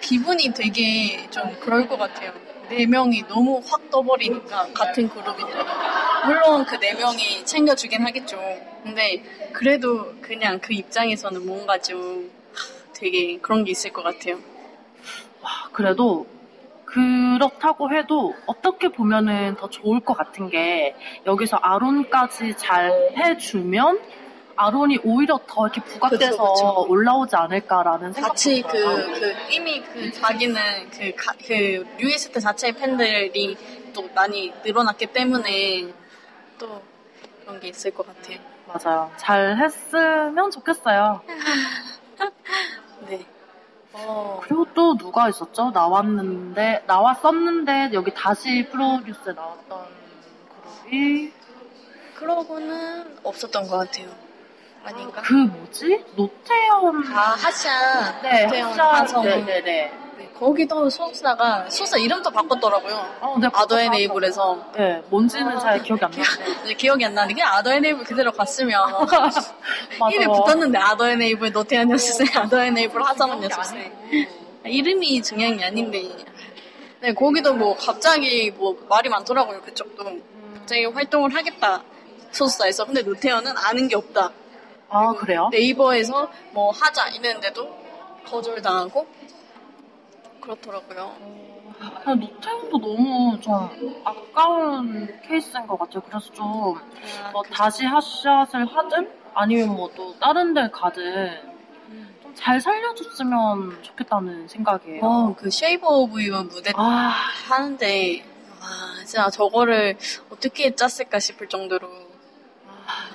기분이 0.00 0.52
되게 0.54 1.28
좀 1.30 1.56
그럴 1.60 1.88
것 1.88 1.98
같아요. 1.98 2.32
네 2.68 2.86
명이 2.86 3.26
너무 3.28 3.60
확 3.66 3.90
떠버리니까 3.90 4.68
같은 4.74 5.08
그룹인데 5.08 5.54
물론 6.28 6.64
그 6.66 6.78
네 6.78 6.94
명이 6.94 7.44
챙겨주긴 7.44 8.02
하겠죠. 8.06 8.38
근데 8.82 9.22
그래도 9.52 10.14
그냥 10.20 10.58
그 10.60 10.72
입장에서는 10.74 11.44
뭔가 11.46 11.78
좀 11.78 12.30
되게 12.92 13.38
그런 13.38 13.64
게 13.64 13.70
있을 13.72 13.92
것 13.92 14.02
같아요. 14.02 14.36
와, 15.40 15.50
그래도 15.72 16.26
그렇다고 16.84 17.92
해도 17.92 18.34
어떻게 18.46 18.88
보면은 18.88 19.56
더 19.56 19.68
좋을 19.68 20.00
것 20.00 20.14
같은 20.16 20.48
게 20.48 20.94
여기서 21.26 21.56
아론까지 21.58 22.56
잘 22.56 22.90
해주면 23.16 24.00
아론이 24.56 24.98
오히려 25.04 25.38
더 25.46 25.66
이렇게 25.66 25.80
부각돼서 25.82 26.30
그쵸, 26.30 26.52
그쵸. 26.52 26.86
올라오지 26.88 27.36
않을까라는 27.36 28.12
생각. 28.12 28.28
같이 28.30 28.60
그, 28.62 28.72
그, 28.72 29.34
이미 29.50 29.80
그 29.82 30.10
자기는 30.10 30.60
그, 30.90 31.12
가, 31.14 31.32
그, 31.46 31.86
뉴이스트 32.00 32.40
자체의 32.40 32.72
팬들이 32.72 33.56
또 33.94 34.08
많이 34.14 34.52
늘어났기 34.64 35.06
때문에 35.06 35.92
또 36.58 36.82
그런 37.44 37.60
게 37.60 37.68
있을 37.68 37.92
것 37.92 38.06
같아요. 38.06 38.38
맞아요. 38.66 39.10
잘 39.16 39.56
했으면 39.56 40.50
좋겠어요. 40.50 41.22
네. 43.08 43.24
어, 43.92 44.40
그리고 44.44 44.66
또 44.74 44.96
누가 44.96 45.28
있었죠? 45.28 45.70
나왔는데, 45.70 46.84
나왔었는데, 46.86 47.90
여기 47.94 48.12
다시 48.14 48.68
프로듀스에 48.70 49.32
나왔던 49.32 49.86
그룹이, 50.84 51.32
그러고는 52.16 53.18
없었던 53.24 53.66
것 53.68 53.78
같아요. 53.78 54.08
아닌가? 54.84 55.22
그 55.22 55.32
뭐지? 55.32 56.04
노태현. 56.16 57.12
아, 57.12 57.20
하샤. 57.34 58.20
네, 58.22 58.44
노태현, 58.44 58.68
하샤. 58.70 58.84
한성우. 58.92 59.24
네네네. 59.24 60.07
네, 60.38 60.46
거기도 60.46 60.88
소속사가, 60.88 61.68
소속사 61.68 61.98
이름도 61.98 62.30
바꿨더라고요. 62.30 63.16
어, 63.20 63.36
네, 63.40 63.48
아더에네이블에서. 63.52 64.72
네, 64.76 65.02
뭔지는 65.10 65.58
잘 65.58 65.82
기억이 65.82 66.04
안 66.04 66.10
나는데. 66.12 66.62
이제 66.64 66.74
기억이 66.78 67.04
안 67.04 67.14
나는데, 67.14 67.34
그냥 67.34 67.54
아더에네이블 67.54 68.04
그대로 68.04 68.30
갔으면. 68.32 68.80
이름이 70.12 70.26
붙었는데, 70.26 70.78
아더에네이블 70.78 71.52
노태현 71.52 71.90
연습생, 71.90 72.28
아더에네이블 72.34 73.02
하정은 73.04 73.42
연습생. 73.42 73.92
이름이 74.64 75.22
중요한 75.22 75.56
게 75.56 75.64
아닌데. 75.64 76.08
네, 77.00 77.12
거기도 77.14 77.54
뭐, 77.54 77.76
갑자기 77.76 78.50
뭐, 78.52 78.76
말이 78.88 79.08
많더라고요, 79.08 79.60
그쪽도. 79.62 80.04
갑자기 80.54 80.84
활동을 80.84 81.34
하겠다. 81.34 81.82
소속사에서. 82.30 82.84
근데 82.84 83.02
노태현은 83.02 83.54
아는 83.56 83.88
게 83.88 83.96
없다. 83.96 84.30
아, 84.90 85.12
그래요? 85.14 85.48
네이버에서 85.52 86.30
뭐 86.52 86.70
하자 86.70 87.08
이랬는데도 87.08 87.76
거절당하고 88.26 89.06
그렇더라고요. 90.40 91.16
아, 92.04 92.14
노태현도 92.14 92.78
너무 92.78 93.38
좀 93.40 94.02
아까운 94.04 95.20
케이스인 95.26 95.66
것 95.66 95.78
같아요. 95.78 96.02
그래서 96.02 96.32
좀, 96.32 96.46
뭐 97.32 97.42
다시 97.52 97.84
핫샷을 97.84 98.66
하든, 98.66 99.10
아니면 99.34 99.74
뭐 99.76 99.90
또 99.94 100.14
다른 100.18 100.54
데 100.54 100.68
가든, 100.70 101.58
좀 102.22 102.34
잘 102.34 102.60
살려줬으면 102.60 103.82
좋겠다는 103.82 104.46
생각이에요. 104.48 105.00
어, 105.04 105.34
그 105.36 105.50
Shape 105.50 105.84
of 105.86 106.22
You 106.22 106.32
무대 106.44 106.72
아, 106.76 107.12
하는데 107.48 108.22
와, 108.60 109.04
진짜 109.04 109.28
저거를 109.30 109.96
어떻게 110.30 110.74
짰을까 110.74 111.18
싶을 111.18 111.48
정도로 111.48 111.88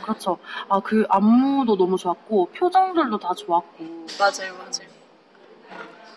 그렇죠. 0.04 0.38
아, 0.68 0.82
그 0.82 1.06
안무도 1.10 1.78
너무 1.78 1.98
좋았고, 1.98 2.48
표정들도 2.54 3.18
다 3.20 3.34
좋았고. 3.34 4.08
맞아요, 4.20 4.54
맞아요. 4.58 4.93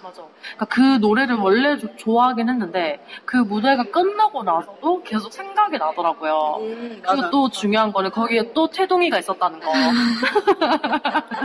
맞아. 0.06 0.22
그러니까 0.56 0.64
그 0.66 0.80
노래를 0.98 1.36
원래 1.36 1.76
조- 1.78 1.94
좋아하긴 1.96 2.48
했는데, 2.48 3.04
그 3.24 3.36
무대가 3.36 3.82
끝나고 3.84 4.42
나서도 4.44 5.02
계속 5.02 5.32
생각이 5.32 5.78
나더라고요. 5.78 6.56
음, 6.60 7.02
그리고. 7.06 7.30
또 7.30 7.48
중요한 7.50 7.92
거는 7.92 8.10
거기에 8.10 8.52
또 8.54 8.68
태동이가 8.68 9.18
있었다는 9.18 9.60
거. 9.60 9.72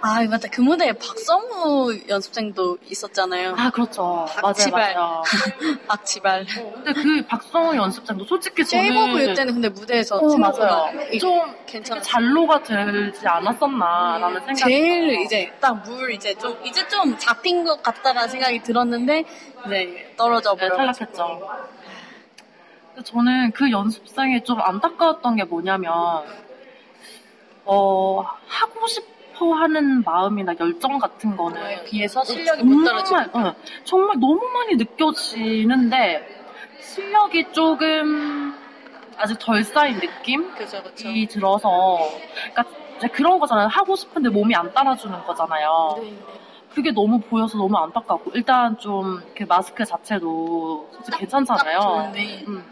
아, 0.00 0.22
맞다. 0.28 0.48
그 0.50 0.60
무대에 0.60 0.92
박성우 0.92 1.92
연습생도 2.08 2.78
있었잖아요. 2.88 3.54
아, 3.56 3.70
그렇죠. 3.70 4.02
맞아요, 4.02 4.42
박지발. 4.42 4.94
맞아요. 4.94 5.22
박지발. 5.86 6.46
근데 6.74 6.92
그 6.94 7.24
박성우 7.26 7.76
연습생도 7.76 8.24
솔직히 8.24 8.62
유 8.62 9.34
때는 9.34 9.54
근데 9.54 9.68
무대에서 9.68 10.16
어, 10.18 10.28
생각보다 10.28 10.66
맞아요. 10.66 11.18
좀 11.18 11.54
괜찮았어요. 11.66 12.02
잔로가 12.10 12.62
되지 12.62 13.26
않았었나라는 13.26 14.40
생각이 14.40 14.56
제일 14.60 15.00
들어요. 15.08 15.20
이제 15.24 15.52
딱 15.60 15.78
물 15.88 16.10
이제 16.12 16.34
좀 16.34 16.58
이제 16.64 16.86
좀 16.88 17.16
잡힌 17.18 17.62
것 17.68 17.82
같다라는 17.82 18.28
생각이 18.28 18.62
들었는데 18.62 19.24
이제 19.66 20.14
떨어져 20.16 20.54
네, 20.56 20.68
버려. 20.68 20.76
탈락했죠. 20.76 21.48
근데 22.94 23.02
저는 23.04 23.52
그 23.52 23.70
연습생이 23.70 24.42
좀 24.42 24.60
안타까웠던 24.60 25.36
게 25.36 25.44
뭐냐면, 25.44 25.92
어, 27.64 28.22
하고 28.46 28.86
싶어 28.86 29.52
하는 29.52 30.02
마음이나 30.02 30.54
열정 30.58 30.98
같은 30.98 31.36
거는 31.36 31.84
비해서 31.84 32.24
실력이 32.24 32.62
못 32.64 32.84
떨어지고. 32.84 33.18
정말, 33.18 33.30
응, 33.36 33.52
정말 33.84 34.18
너무 34.18 34.40
많이 34.52 34.74
느껴지는데, 34.76 36.26
실력이 36.80 37.52
조금 37.52 38.54
아직 39.16 39.38
덜 39.38 39.62
쌓인 39.62 39.98
느낌이 39.98 40.50
그죠 40.54 40.82
그죠. 40.82 41.08
들어서, 41.28 41.98
그러니까 42.52 42.64
그런 43.12 43.38
거잖아요. 43.38 43.68
하고 43.68 43.94
싶은데 43.94 44.28
몸이 44.28 44.54
안 44.54 44.72
따라주는 44.72 45.22
거잖아요. 45.24 45.98
네, 45.98 46.10
네. 46.10 46.47
그게 46.74 46.90
너무 46.92 47.20
보여서 47.20 47.56
너무 47.58 47.76
안타깝고, 47.76 48.32
일단 48.34 48.78
좀그 48.78 49.44
마스크 49.48 49.84
자체도 49.84 50.88
솔직히 50.92 51.18
괜찮잖아요. 51.18 52.12
음. 52.48 52.64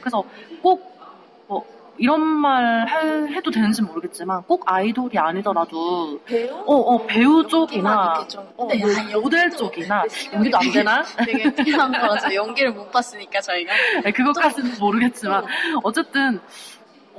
그래서 0.00 0.24
꼭, 0.62 0.98
뭐, 1.46 1.64
이런 1.98 2.20
말 2.22 2.88
해, 2.88 3.34
해도 3.34 3.50
되는지 3.50 3.82
모르겠지만, 3.82 4.42
꼭 4.44 4.62
아이돌이 4.64 5.18
아니더라도, 5.18 6.18
배우? 6.24 6.56
어, 6.66 6.74
어, 6.74 7.06
배우 7.06 7.46
쪽이나. 7.46 8.24
어, 8.56 8.66
근데 8.66 8.78
뭐 8.78 8.90
야, 8.92 9.18
모델 9.20 9.50
쪽이나, 9.50 10.08
실력이 10.08 10.36
연기도 10.36 10.58
안 10.58 10.72
되나? 10.72 11.02
되게 11.26 11.54
필요한 11.54 11.92
거라서 11.92 12.34
연기를 12.34 12.72
못 12.72 12.90
봤으니까 12.90 13.40
저희가 13.40 13.72
네, 14.04 14.10
그것까지는 14.12 14.78
모르겠지만, 14.80 15.44
어쨌든, 15.82 16.40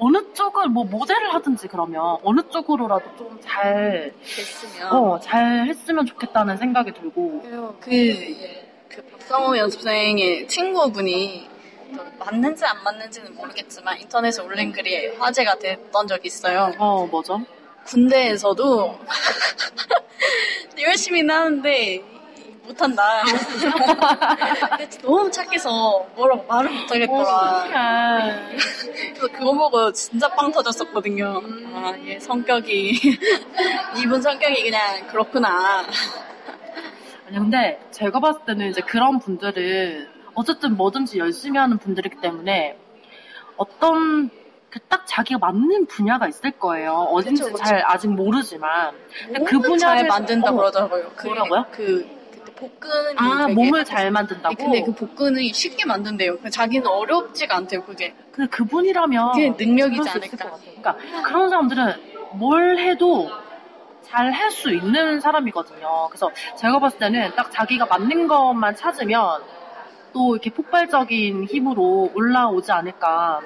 어느 0.04 0.18
쪽을, 0.34 0.68
뭐, 0.70 0.84
모델을 0.84 1.32
하든지 1.36 1.68
그러면, 1.68 2.18
어느 2.24 2.42
쪽으로라도 2.50 3.16
좀 3.18 3.40
잘, 3.40 4.12
됐으면. 4.24 4.92
어, 4.92 5.20
잘 5.20 5.68
했으면 5.68 6.08
좋겠다는 6.08 6.58
생각이 6.58 6.92
들고. 6.92 7.78
그, 7.80 7.92
그 8.90 9.04
박성호 9.04 9.56
연습생의 9.56 10.48
친구분이 10.48 11.48
또 11.96 12.04
맞는지 12.18 12.66
안 12.66 12.84
맞는지는 12.84 13.36
모르겠지만 13.36 14.00
인터넷에 14.02 14.42
올린 14.42 14.72
글이 14.72 15.18
화제가 15.20 15.60
됐던 15.60 16.08
적이 16.08 16.28
있어요. 16.28 16.72
어, 16.80 17.06
뭐죠? 17.06 17.40
군대에서도 17.86 18.98
열심히 20.82 21.28
하는데 21.28 22.04
못한다. 22.72 23.04
너무 25.02 25.30
착해서 25.30 26.06
뭐라고 26.16 26.44
말을 26.48 26.70
못하겠더라. 26.72 27.66
아, 27.74 28.40
그래서 29.14 29.28
그거 29.32 29.54
보고 29.54 29.92
진짜 29.92 30.28
빵 30.30 30.52
터졌었거든요. 30.52 31.42
아, 31.74 31.94
얘 32.06 32.20
성격이 32.20 32.92
이분 34.02 34.22
성격이 34.22 34.64
그냥 34.64 35.08
그렇구나. 35.08 35.84
아니 37.28 37.38
근데 37.38 37.80
제가 37.92 38.20
봤을 38.20 38.42
때는 38.46 38.70
이제 38.70 38.82
그런 38.82 39.20
분들은 39.20 40.08
어쨌든 40.34 40.76
뭐든지 40.78 41.20
열심히 41.20 41.60
하는 41.60 41.78
분들이기 41.78 42.18
때문에 42.22 42.78
어떤 43.58 44.30
그딱 44.70 45.04
자기가 45.06 45.38
맞는 45.40 45.88
분야가 45.88 46.30
있을 46.30 46.52
거예요. 46.52 46.94
어딘지 47.12 47.44
그쵸, 47.44 47.54
그쵸. 47.54 47.64
잘 47.66 47.84
아직 47.86 48.08
모르지만 48.08 48.94
근데 49.26 49.44
그 49.44 49.56
몸은 49.56 49.78
잘 49.78 49.98
분야를- 49.98 50.08
만든다 50.08 50.52
어, 50.52 50.56
그러더라고요. 50.56 51.10
그게 51.18 51.28
뭐라고요? 51.30 51.66
그 51.72 52.21
복근이 52.62 53.15
아 53.17 53.47
되게 53.47 53.54
몸을 53.56 53.84
잘 53.86 54.12
만든다고. 54.12 54.56
근데 54.56 54.84
그 54.84 54.93
복근이 54.93 55.52
쉽게 55.52 55.86
만든대요. 55.86 56.36
근데 56.36 56.50
자기는 56.52 56.86
어렵지가 56.86 57.56
않대요. 57.58 57.84
그게 57.84 58.13
근데 58.32 58.47
그분이라면 58.50 59.32
그게 59.32 59.50
능력이지 59.65 60.00
그럴 60.00 60.08
수 60.08 60.17
있을 60.19 60.38
않을까. 60.39 60.50
것 60.50 60.52
같아요. 60.52 60.76
그러니까 60.82 61.21
그런 61.28 61.50
사람들은 61.50 61.93
뭘 62.34 62.78
해도 62.78 63.30
잘 64.04 64.32
할 64.32 64.52
수 64.52 64.71
있는 64.71 65.19
사람이거든요. 65.19 66.08
그래서 66.10 66.30
제가 66.58 66.80
봤을 66.80 67.00
때는 67.00 67.32
딱 67.36 67.50
자기가 67.52 67.86
맞는 67.88 68.28
것만 68.28 68.76
찾으면 68.76 69.41
또 70.13 70.36
이렇게 70.36 70.50
폭발적인 70.52 71.45
힘으로 71.45 72.12
올라오지 72.13 72.71
않을까. 72.71 73.39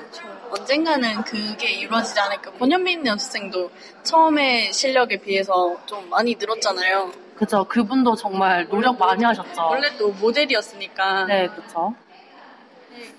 언젠가는 0.49 1.21
그게 1.23 1.69
이루어지지 1.71 2.19
않을까. 2.19 2.51
권현민 2.53 3.05
연습생도 3.05 3.69
처음에 4.03 4.71
실력에 4.71 5.17
비해서 5.17 5.77
좀 5.85 6.09
많이 6.09 6.35
늘었잖아요. 6.35 7.11
그죠. 7.37 7.65
그분도 7.65 8.15
정말 8.15 8.67
노력 8.69 8.97
많이 8.97 9.23
하셨죠. 9.23 9.61
원래 9.67 9.95
또 9.97 10.09
모델이었으니까. 10.11 11.25
네, 11.25 11.47
그쵸. 11.47 11.93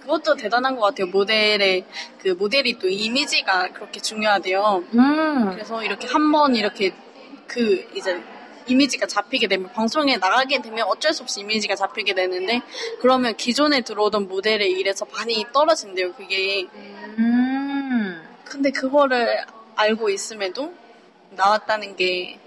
그것도 0.01 0.37
대단한 0.37 0.75
것 0.77 0.83
같아요. 0.83 1.07
모델의 1.09 1.85
그 2.19 2.29
모델이 2.29 2.79
또 2.79 2.89
이미지가 2.89 3.73
그렇게 3.73 4.01
중요하대요. 4.01 4.85
음, 4.95 5.51
그래서 5.53 5.83
이렇게 5.83 6.07
한 6.09 6.33
번 6.33 6.57
이렇게 6.57 6.95
그 7.47 7.87
이제 7.95 8.23
이미지가 8.69 9.07
잡히게 9.07 9.47
되면 9.49 9.71
방송에 9.73 10.17
나가게 10.17 10.61
되면 10.63 10.87
어쩔 10.89 11.13
수 11.13 11.23
없이 11.23 11.41
이미지가 11.41 11.77
잡히게 11.77 12.15
되는데 12.15 12.63
그러면 13.01 13.37
기존에 13.37 13.83
들어오던 13.83 14.29
모델의 14.29 14.71
일에서 14.73 15.07
많이 15.13 15.45
떨어진대요. 15.53 16.15
그게 16.15 16.67
음. 16.75 18.23
근데 18.45 18.71
그거를 18.71 19.45
알고 19.77 20.09
있음에도 20.09 20.73
나왔다는 21.31 21.97
게 21.97 22.39
하, 22.39 22.46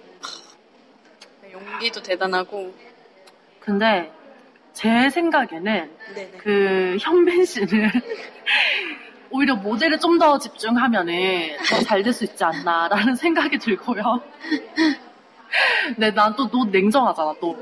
용기도 1.65 2.01
대단하고 2.01 2.73
근데 3.59 4.11
제 4.73 5.09
생각에는 5.09 5.91
네네. 6.15 6.31
그 6.37 6.97
현빈 6.99 7.45
씨는 7.45 7.89
오히려 9.31 9.55
모델에 9.55 9.97
좀 9.97 10.17
더 10.19 10.37
집중하면은 10.39 11.57
더 11.69 11.81
잘 11.83 12.01
될 12.03 12.11
수 12.13 12.23
있지 12.25 12.43
않나라는 12.43 13.15
생각이 13.17 13.57
들고요. 13.59 14.21
네, 15.97 16.11
난또 16.11 16.49
너 16.49 16.65
냉정하잖아, 16.65 17.33
또. 17.41 17.57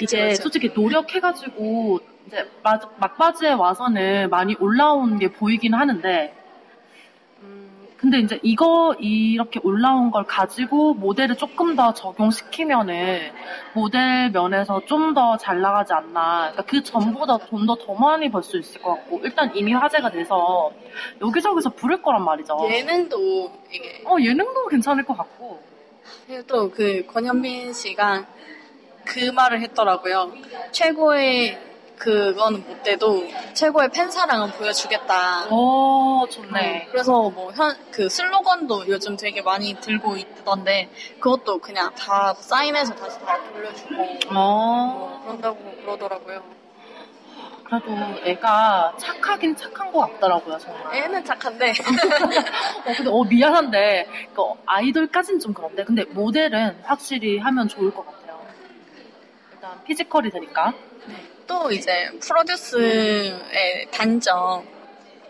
이게 0.00 0.28
그쵸. 0.30 0.42
솔직히 0.42 0.70
노력해가지고 0.74 2.00
이제 2.26 2.48
막, 2.62 2.96
막바지에 2.98 3.52
와서는 3.52 4.30
많이 4.30 4.54
올라온 4.58 5.18
게 5.18 5.30
보이긴 5.30 5.74
하는데, 5.74 6.34
음, 6.36 6.39
근데 8.00 8.18
이제 8.18 8.40
이거 8.42 8.94
이렇게 8.98 9.60
올라온 9.62 10.10
걸 10.10 10.24
가지고 10.24 10.94
모델을 10.94 11.36
조금 11.36 11.76
더 11.76 11.92
적용시키면은 11.92 13.30
모델 13.74 14.30
면에서 14.30 14.80
좀 14.86 15.12
더 15.12 15.36
잘 15.36 15.60
나가지 15.60 15.92
않나. 15.92 16.50
그러니까 16.52 16.62
그 16.62 16.82
전보다 16.82 17.36
돈도 17.38 17.76
더 17.76 17.94
많이 17.94 18.30
벌 18.30 18.42
수 18.42 18.58
있을 18.58 18.80
것 18.80 18.94
같고, 18.94 19.20
일단 19.24 19.54
이미 19.54 19.74
화제가 19.74 20.10
돼서 20.10 20.72
여기저기서 21.20 21.70
부를 21.70 22.00
거란 22.00 22.24
말이죠. 22.24 22.56
예능도 22.70 23.52
이게 23.70 24.02
어, 24.06 24.16
예능도 24.18 24.66
괜찮을 24.68 25.04
것 25.04 25.16
같고. 25.18 25.60
그리고 26.26 26.42
또 26.46 26.70
그 26.70 27.04
권현빈 27.06 27.72
씨가 27.74 28.24
그 29.04 29.30
말을 29.30 29.60
했더라고요. 29.62 30.32
최고의 30.72 31.58
그거는 32.00 32.64
못 32.66 32.82
돼도 32.82 33.28
최고의 33.52 33.90
팬 33.90 34.10
사랑은 34.10 34.50
보여주겠다. 34.52 35.46
오, 35.50 36.26
좋네. 36.28 36.88
그래서 36.90 37.28
뭐 37.30 37.52
현 37.52 37.76
그 37.92 38.08
슬로건도 38.08 38.88
요즘 38.88 39.16
되게 39.16 39.42
많이 39.42 39.74
들고 39.78 40.16
있던데 40.16 40.88
그것도 41.20 41.58
그냥 41.58 41.94
다 41.94 42.32
사인해서 42.34 42.94
다시 42.94 43.20
다 43.20 43.38
돌려주고 43.52 43.94
어, 44.30 44.32
뭐 44.32 45.22
그런다고 45.26 45.58
그러더라고요. 45.82 46.42
그래도 47.64 47.92
애가 48.24 48.94
착하긴 48.98 49.54
착한 49.56 49.92
것 49.92 50.00
같더라고요, 50.00 50.58
정말. 50.58 50.94
애는 50.94 51.24
착한데 51.24 51.70
어, 52.86 52.92
근데, 52.96 53.10
어, 53.10 53.22
미안한데, 53.24 54.08
그 54.34 54.42
아이돌까진 54.66 55.38
좀 55.38 55.52
그런데, 55.54 55.84
근데 55.84 56.02
모델은 56.04 56.80
확실히 56.82 57.38
하면 57.38 57.68
좋을 57.68 57.92
것 57.94 58.04
같아요. 58.06 58.40
일단 59.52 59.84
피지컬이 59.84 60.30
되니까. 60.30 60.72
또 61.46 61.70
이제 61.70 62.10
프로듀스의 62.20 63.88
단점 63.90 64.64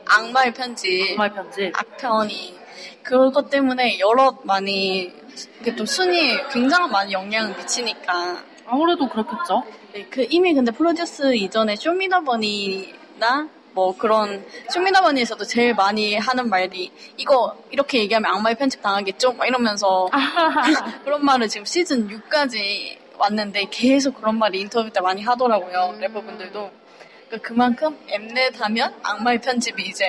악마의 0.07 0.53
편지 0.53 1.09
정말 1.09 1.33
편집. 1.33 1.73
악편이 1.75 2.59
그것 3.03 3.49
때문에 3.49 3.99
여러 3.99 4.39
많이 4.45 5.13
이게 5.61 5.75
또 5.77 5.87
순위에 5.87 6.45
굉장히 6.53 6.91
많이 6.91 7.13
영향을 7.13 7.57
미치니까 7.57 8.43
아무래도 8.67 9.09
그렇겠죠. 9.09 9.65
네, 9.93 10.07
그 10.11 10.27
이미 10.31 10.55
근데 10.55 10.71
프로듀스 10.71 11.35
이전에 11.35 11.77
쇼미더머니나 11.77 13.49
뭐 13.73 13.97
그런 13.97 14.45
쇼미더머니에서도 14.71 15.45
제일 15.45 15.75
많이 15.75 16.17
하는 16.17 16.49
말이 16.49 16.93
이거 17.17 17.57
이렇게 17.71 17.99
얘기하면 18.01 18.33
악마의 18.35 18.57
편집 18.57 18.83
당하겠죠? 18.83 19.33
막 19.33 19.47
이러면서 19.47 20.09
그런 21.05 21.25
말을 21.25 21.49
지금 21.49 21.65
시즌 21.65 22.09
6까지 22.09 23.00
왔는데 23.21 23.67
계속 23.71 24.15
그런 24.15 24.39
말이 24.39 24.61
인터뷰 24.61 24.91
때 24.91 25.01
많이 25.01 25.23
하더라고요 25.23 25.97
래퍼분들도. 26.01 26.71
그러니까 27.29 27.49
그만큼 27.49 27.99
엠넷 28.09 28.61
하면 28.61 28.95
악마의 29.03 29.41
편집이 29.41 29.87
이제 29.87 30.05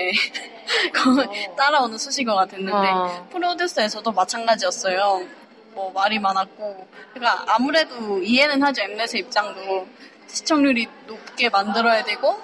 거의 0.95 1.49
따라오는 1.55 1.97
수식어가 1.97 2.47
됐는데 2.47 2.87
어. 2.89 3.27
프로듀스에서도 3.31 4.11
마찬가지였어요. 4.11 5.27
뭐 5.73 5.91
말이 5.91 6.17
많았고. 6.19 6.87
그러니까 7.13 7.45
아무래도 7.53 8.19
이해는 8.23 8.63
하죠 8.63 8.81
엠넷의 8.81 9.21
입장도. 9.21 9.87
시청률이 10.27 10.87
높게 11.07 11.49
만들어야 11.49 12.03
되고 12.05 12.41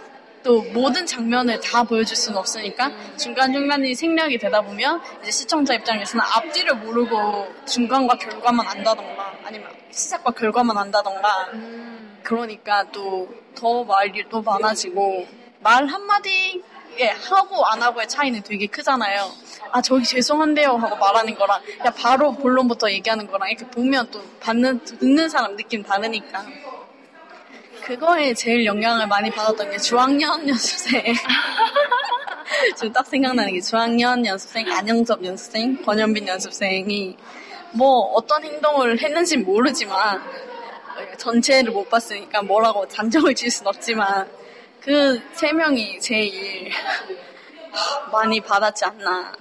또 0.48 0.62
모든 0.74 1.06
장면을 1.06 1.60
다 1.60 1.84
보여줄 1.84 2.16
수는 2.16 2.38
없으니까 2.40 2.90
중간 3.18 3.52
중간이 3.52 3.94
생략이 3.94 4.38
되다 4.38 4.62
보면 4.62 5.02
이제 5.22 5.30
시청자 5.30 5.74
입장에서는 5.74 6.24
앞뒤를 6.24 6.76
모르고 6.76 7.54
중간과 7.66 8.16
결과만 8.16 8.66
안다던가 8.66 9.34
아니면 9.44 9.70
시작과 9.92 10.32
결과만 10.32 10.78
안다던가 10.78 11.52
그러니까 12.24 12.84
또 12.92 13.28
더 13.58 13.84
말이 13.84 14.24
또 14.30 14.42
많아지고 14.44 15.26
말 15.62 15.88
한마디에 15.88 16.62
하고 17.28 17.66
안 17.66 17.82
하고의 17.82 18.08
차이는 18.08 18.44
되게 18.44 18.68
크잖아요. 18.68 19.32
아 19.72 19.82
저기 19.82 20.06
죄송한데요 20.06 20.76
하고 20.76 20.96
말하는 20.96 21.34
거랑 21.34 21.62
그냥 21.78 21.94
바로 21.96 22.34
본론부터 22.34 22.92
얘기하는 22.92 23.26
거랑 23.26 23.50
이렇게 23.50 23.66
보면 23.68 24.12
또 24.12 24.22
받는 24.40 24.86
듣는 24.86 25.28
사람 25.28 25.58
느낌 25.58 25.82
다르니까 25.82 26.46
그거에 27.88 28.34
제일 28.34 28.66
영향을 28.66 29.08
많이 29.08 29.32
받았던 29.32 29.72
게 29.72 29.78
중학년 29.78 30.44
연습생 30.50 31.02
지금 32.76 32.92
딱 32.92 33.08
생각나는 33.08 33.54
게 33.54 33.62
중학년 33.62 34.26
연습생 34.26 34.70
안영섭 34.70 35.24
연습생 35.24 35.82
권현빈 35.84 36.28
연습생이 36.28 37.16
뭐 37.72 38.02
어떤 38.14 38.44
행동을 38.44 39.02
했는지 39.02 39.38
모르지만 39.38 40.22
전체를 41.18 41.72
못 41.72 41.90
봤으니까 41.90 42.42
뭐라고 42.42 42.86
단정을 42.88 43.34
지을 43.34 43.52
순 43.52 43.68
없지만 43.68 44.28
그 44.82 45.22
세 45.34 45.52
명이 45.52 46.00
제일 46.00 46.72
많이 48.12 48.42
받았지 48.42 48.86
않나. 48.86 49.34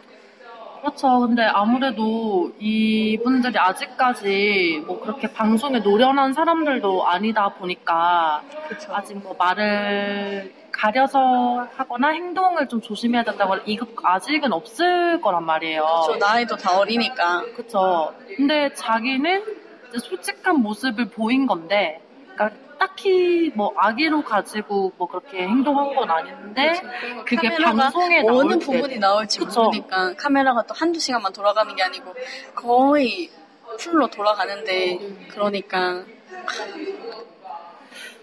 그렇죠. 0.86 1.20
근데 1.20 1.42
아무래도 1.42 2.52
이분들이 2.60 3.58
아직까지 3.58 4.84
뭐 4.86 5.00
그렇게 5.00 5.32
방송에 5.32 5.80
노련한 5.80 6.32
사람들도 6.32 7.08
아니다 7.08 7.48
보니까 7.48 8.42
아직 8.90 9.14
뭐 9.18 9.34
말을 9.36 10.54
가려서 10.70 11.66
하거나 11.76 12.10
행동을 12.10 12.68
좀 12.68 12.80
조심해야 12.80 13.24
된다고 13.24 13.56
이거 13.66 13.86
아직은 14.00 14.52
없을 14.52 15.20
거란 15.20 15.44
말이에요. 15.44 15.84
저 16.06 16.16
나이도 16.18 16.56
다 16.56 16.78
어리니까. 16.78 17.44
그쵸. 17.56 18.14
근데 18.36 18.72
자기는 18.74 19.42
이제 19.88 19.98
솔직한 19.98 20.60
모습을 20.60 21.06
보인 21.06 21.46
건데, 21.46 22.00
그러니까 22.34 22.56
딱히 22.78 23.50
뭐 23.54 23.72
악의로 23.76 24.22
가지고 24.22 24.92
뭐 24.96 25.06
그렇게 25.08 25.42
행동한 25.42 25.94
건 25.94 26.10
아닌데, 26.10 26.80
그게 27.24 27.48
카메라가 27.48 27.74
방송에 27.90 28.20
어느 28.20 28.26
나올 28.26 28.58
때- 28.58 28.66
부분이 28.66 28.98
나올지 28.98 29.38
그쵸. 29.38 29.64
모르니까 29.64 30.14
카메라가 30.14 30.62
또 30.64 30.74
한두 30.74 30.98
시간만 31.00 31.32
돌아가는 31.32 31.74
게 31.74 31.82
아니고 31.82 32.14
거의 32.54 33.30
풀로 33.78 34.08
돌아가는데 34.08 34.98
그러니까 35.28 36.04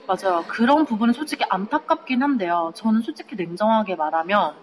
맞아요. 0.06 0.44
그런 0.48 0.86
부분은 0.86 1.14
솔직히 1.14 1.46
안타깝긴 1.50 2.22
한데요. 2.22 2.72
저는 2.76 3.02
솔직히 3.02 3.36
냉정하게 3.36 3.96
말하면, 3.96 4.54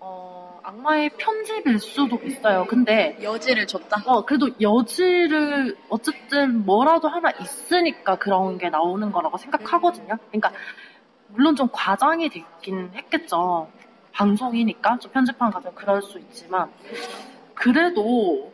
어, 0.00 0.33
악마의 0.64 1.10
편집일 1.18 1.78
수도 1.78 2.18
있어요. 2.24 2.64
근데, 2.66 3.18
여지를 3.22 3.66
줬다. 3.66 4.02
어, 4.06 4.24
그래도 4.24 4.48
여지를 4.60 5.76
어쨌든 5.90 6.64
뭐라도 6.64 7.08
하나 7.08 7.30
있으니까 7.38 8.16
그런 8.16 8.56
게 8.56 8.70
나오는 8.70 9.12
거라고 9.12 9.36
생각하거든요. 9.36 10.16
그러니까, 10.28 10.52
물론 11.28 11.54
좀 11.54 11.68
과장이 11.70 12.30
됐긴 12.30 12.92
했겠죠. 12.94 13.68
방송이니까 14.12 14.98
좀 15.00 15.12
편집하는 15.12 15.52
과정 15.52 15.74
그럴 15.74 16.00
수 16.00 16.18
있지만, 16.18 16.70
그래도, 17.52 18.50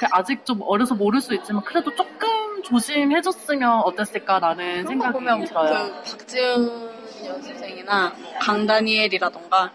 그 0.00 0.06
아직 0.12 0.46
좀 0.46 0.62
어려서 0.62 0.94
모를 0.94 1.20
수 1.20 1.34
있지만, 1.34 1.62
그래도 1.62 1.94
조금 1.94 2.62
조심해줬으면 2.62 3.80
어땠을까라는 3.80 4.86
생각이 4.86 5.12
보면 5.12 5.44
들어요. 5.44 5.92
그 6.04 6.10
박지은 6.10 6.90
연습생이나 7.26 8.12
강다니엘이라던가 8.40 9.72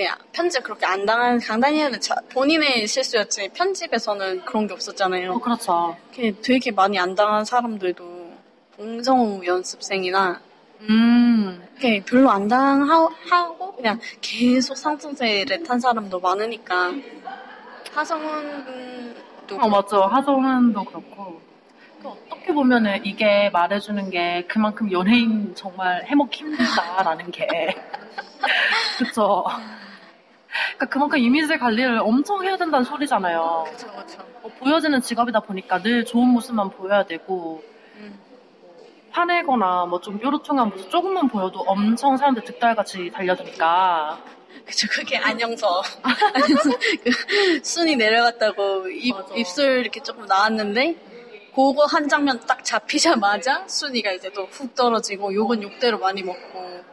이렇게 0.00 0.08
편집 0.32 0.62
그렇게 0.62 0.86
안 0.86 1.04
당한 1.04 1.38
강다니엘은 1.38 2.00
자- 2.00 2.14
본인의 2.32 2.86
실수였지 2.86 3.50
편집에서는 3.52 4.44
그런 4.46 4.66
게 4.66 4.72
없었잖아요. 4.72 5.32
어, 5.32 5.38
그렇죠. 5.38 5.96
되게 6.42 6.70
많이 6.70 6.98
안 6.98 7.14
당한 7.14 7.44
사람들도 7.44 8.30
봉성우 8.76 9.44
연습생이나 9.44 10.40
음, 10.88 11.62
이렇게 11.72 12.02
별로 12.02 12.30
안 12.30 12.48
당하고 12.48 13.74
그냥 13.76 14.00
계속 14.22 14.74
상승세를 14.76 15.64
탄 15.64 15.78
사람도 15.78 16.18
많으니까 16.20 16.92
하성운도 17.92 19.56
어, 19.60 19.68
맞죠. 19.68 20.00
하정은도 20.04 20.84
그렇고. 20.84 21.40
그 22.00 22.08
어떻게 22.08 22.54
보면은 22.54 23.04
이게 23.04 23.50
말해주는 23.50 24.08
게 24.08 24.46
그만큼 24.48 24.90
연예인 24.90 25.54
정말 25.54 26.02
해먹기 26.06 26.38
힘들다라는 26.38 27.30
게. 27.30 27.46
그쵸. 28.98 29.44
그러니까 30.76 30.86
그만큼 30.86 31.18
이미지 31.18 31.56
관리를 31.58 31.98
엄청 32.00 32.42
해야 32.44 32.56
된다는 32.56 32.84
소리잖아요. 32.84 33.64
그쵸 33.70 33.86
그쵸 33.92 34.18
어, 34.42 34.48
보여지는 34.58 35.00
직업이다 35.00 35.40
보니까 35.40 35.80
늘 35.82 36.04
좋은 36.04 36.26
모습만 36.28 36.70
보여야 36.70 37.04
되고, 37.04 37.62
음. 37.96 38.18
화내거나 39.10 39.86
뭐 39.86 40.00
좀 40.00 40.18
뾰루퉁한 40.18 40.70
모습 40.70 40.90
조금만 40.90 41.28
보여도 41.28 41.60
엄청 41.60 42.16
사람들 42.16 42.44
득달같이 42.44 43.10
달려드니까. 43.12 44.18
그쵸 44.66 44.86
그게 44.90 45.16
안영서 45.16 45.82
그 47.04 47.60
순이 47.62 47.96
내려갔다고 47.96 48.88
입, 48.88 49.12
맞아. 49.14 49.34
입술 49.34 49.78
이렇게 49.78 50.00
조금 50.02 50.26
나왔는데 50.26 50.96
그거 51.54 51.84
한 51.86 52.08
장면 52.08 52.40
딱 52.46 52.64
잡히자마자 52.64 53.64
순이가 53.66 54.12
이제 54.12 54.30
또 54.32 54.44
훅 54.50 54.74
떨어지고 54.74 55.34
욕은 55.34 55.62
욕대로 55.62 55.98
많이 55.98 56.22
먹고 56.22 56.84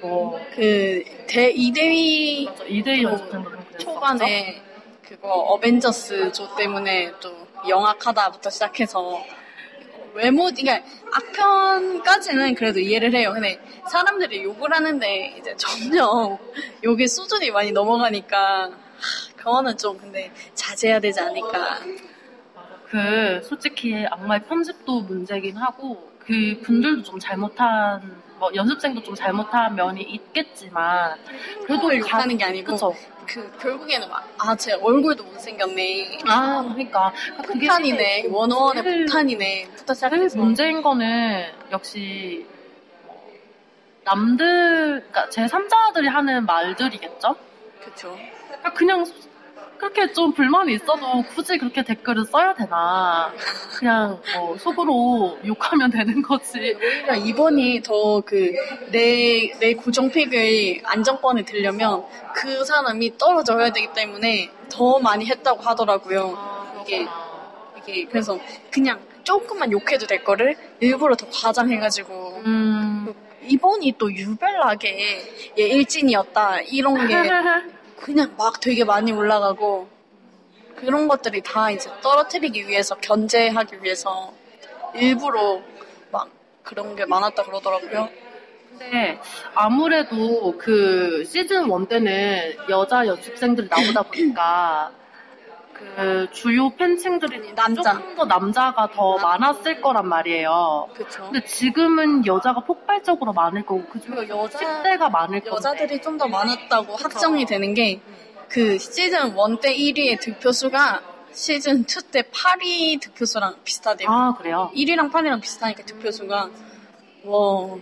뭐 0.00 0.38
그, 0.54 1.02
대, 1.26 1.50
이대위 1.50 2.46
맞아, 2.46 2.64
이대희 2.64 3.02
연습생도 3.02 3.50
좀 3.50 3.64
그랬어. 3.64 3.78
초반에 3.78 4.62
그거 5.02 5.28
어벤져스 5.28 6.32
조 6.32 6.54
때문에 6.56 7.12
또 7.20 7.34
영악하다부터 7.68 8.50
시작해서 8.50 9.22
외모, 10.14 10.50
그러니까 10.50 10.82
악편까지는 11.12 12.54
그래도 12.54 12.80
이해를 12.80 13.12
해요. 13.14 13.32
근데 13.32 13.60
사람들이 13.88 14.42
욕을 14.42 14.72
하는데 14.72 15.36
이제 15.38 15.54
점점 15.56 16.38
욕의 16.84 17.06
수준이 17.08 17.50
많이 17.50 17.72
넘어가니까 17.72 18.64
하, 18.66 18.70
그거는 19.36 19.76
좀 19.78 19.96
근데 19.98 20.32
자제해야 20.54 21.00
되지 21.00 21.20
않을까. 21.20 21.80
그 22.88 23.40
솔직히 23.44 24.04
악마의 24.10 24.44
편집도 24.44 25.02
문제긴 25.02 25.56
하고 25.56 26.10
그 26.18 26.60
분들도 26.62 27.02
좀 27.04 27.18
잘못한 27.18 28.20
뭐 28.40 28.50
연습생도 28.54 29.02
좀 29.02 29.14
잘못한 29.14 29.74
면이 29.74 30.00
있겠지만 30.00 31.18
그래도 31.66 31.96
욕하는 31.96 32.38
게 32.38 32.44
아니고 32.44 32.72
그쵸. 32.72 32.94
그 33.26 33.52
결국에는 33.58 34.08
막아제 34.08 34.72
얼굴도 34.80 35.22
못생겼네. 35.24 36.20
아 36.26 36.62
그러니까 36.62 37.12
그게 37.46 37.66
폭탄이네. 37.68 38.28
원어원의 38.30 38.82
폭탄이네. 38.82 39.68
부터 39.76 39.92
시작해서. 39.92 40.38
문제인 40.38 40.80
거는 40.80 41.52
역시 41.70 42.46
뭐 43.06 43.30
남들 44.04 45.04
그러니까 45.10 45.28
제 45.28 45.44
3자들이 45.44 46.06
하는 46.06 46.46
말들이겠죠. 46.46 47.36
그러니까 47.78 48.72
그냥 48.72 49.04
그렇게 49.80 50.12
좀 50.12 50.32
불만이 50.34 50.74
있어도 50.74 51.22
굳이 51.34 51.56
그렇게 51.56 51.82
댓글을 51.82 52.24
써야 52.26 52.52
되나. 52.54 53.32
그냥 53.78 54.20
뭐 54.36 54.56
속으로 54.58 55.38
욕하면 55.46 55.90
되는 55.90 56.20
거지. 56.22 56.76
오히려 56.78 57.14
이번이 57.16 57.80
더 57.82 58.20
그 58.20 58.52
내 58.92 59.52
내 59.58 59.74
고정픽을 59.74 60.82
안정권에 60.84 61.42
들려면 61.44 62.04
그 62.34 62.62
사람이 62.64 63.16
떨어져야 63.16 63.70
되기 63.70 63.88
때문에 63.94 64.50
더 64.70 64.98
많이 64.98 65.24
했다고 65.26 65.60
하더라고요. 65.62 66.82
이게 66.82 67.06
이게 67.78 68.04
그래서 68.04 68.38
그냥 68.70 69.00
조금만 69.24 69.72
욕해도 69.72 70.06
될 70.06 70.22
거를 70.24 70.56
일부러 70.80 71.14
더 71.16 71.26
과장해가지고. 71.30 72.42
음. 72.44 73.14
이번이 73.48 73.94
또 73.96 74.12
유별나게 74.12 75.54
얘 75.58 75.62
일진이었다 75.62 76.60
이런 76.60 77.08
게 77.08 77.14
그냥 78.00 78.34
막 78.36 78.60
되게 78.60 78.84
많이 78.84 79.12
올라가고 79.12 79.88
그런 80.76 81.08
것들이 81.08 81.42
다 81.42 81.70
이제 81.70 81.90
떨어뜨리기 82.00 82.66
위해서 82.66 82.96
견제하기 82.96 83.82
위해서 83.82 84.32
일부러 84.94 85.60
막 86.10 86.28
그런 86.62 86.96
게 86.96 87.04
많았다 87.04 87.42
그러더라고요. 87.44 88.08
근데 88.70 89.20
아무래도 89.54 90.56
그 90.56 91.24
시즌 91.26 91.70
1 91.70 91.88
때는 91.88 92.56
여자 92.70 93.06
연습생들이 93.06 93.68
나오다 93.68 94.02
보니까 94.04 94.92
그 95.96 96.28
주요 96.32 96.70
팬층들이 96.70 97.54
남자. 97.54 97.94
조금 97.94 98.14
더 98.16 98.24
남자가 98.24 98.88
더 98.92 99.16
많았을 99.18 99.80
거란 99.80 100.08
말이에요. 100.08 100.88
그쵸. 100.94 101.24
근데 101.24 101.44
지금은 101.44 102.26
여자가 102.26 102.60
폭발적으로 102.60 103.32
많을 103.32 103.64
거고 103.66 103.84
그중에 103.86 104.16
그리고 104.16 104.42
여자 104.44 104.58
10대가 104.58 105.10
많을 105.10 105.40
건데 105.40 105.50
여자들이 105.50 106.00
좀 106.02 106.18
더 106.18 106.28
많았다고 106.28 106.96
확정이 106.96 107.44
되는 107.46 107.74
게 107.74 108.00
그 108.50 108.78
시즌 108.78 109.28
1 109.38 109.60
때 109.60 109.72
1위의 109.76 110.20
득표수가 110.20 111.00
시즌 111.32 111.82
2 111.84 112.10
때 112.10 112.22
8위 112.22 113.00
득표수랑 113.00 113.54
비슷하대요. 113.62 114.08
아 114.10 114.34
그래요? 114.36 114.72
1위랑 114.74 115.12
8위랑 115.12 115.40
비슷하니까 115.40 115.84
득표수가 115.84 116.50
와 117.26 117.76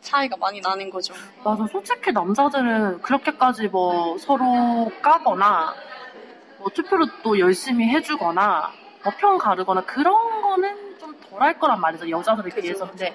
차이가 0.00 0.36
많이 0.36 0.60
나는 0.60 0.90
거죠. 0.90 1.12
맞아. 1.42 1.66
솔직히 1.72 2.12
남자들은 2.12 3.02
그렇게까지 3.02 3.66
뭐 3.68 4.16
서로 4.18 4.92
까거나 5.02 5.74
뭐 6.64 6.70
투표를 6.72 7.06
또 7.22 7.38
열심히 7.38 7.86
해주거나 7.88 8.72
뭐평 9.04 9.36
가르거나 9.36 9.82
그런 9.84 10.40
거는 10.40 10.98
좀 10.98 11.14
덜 11.34 11.42
할 11.42 11.58
거란 11.58 11.80
말이죠. 11.80 12.08
여자들에 12.08 12.48
비해서. 12.54 12.88
근데 12.88 13.14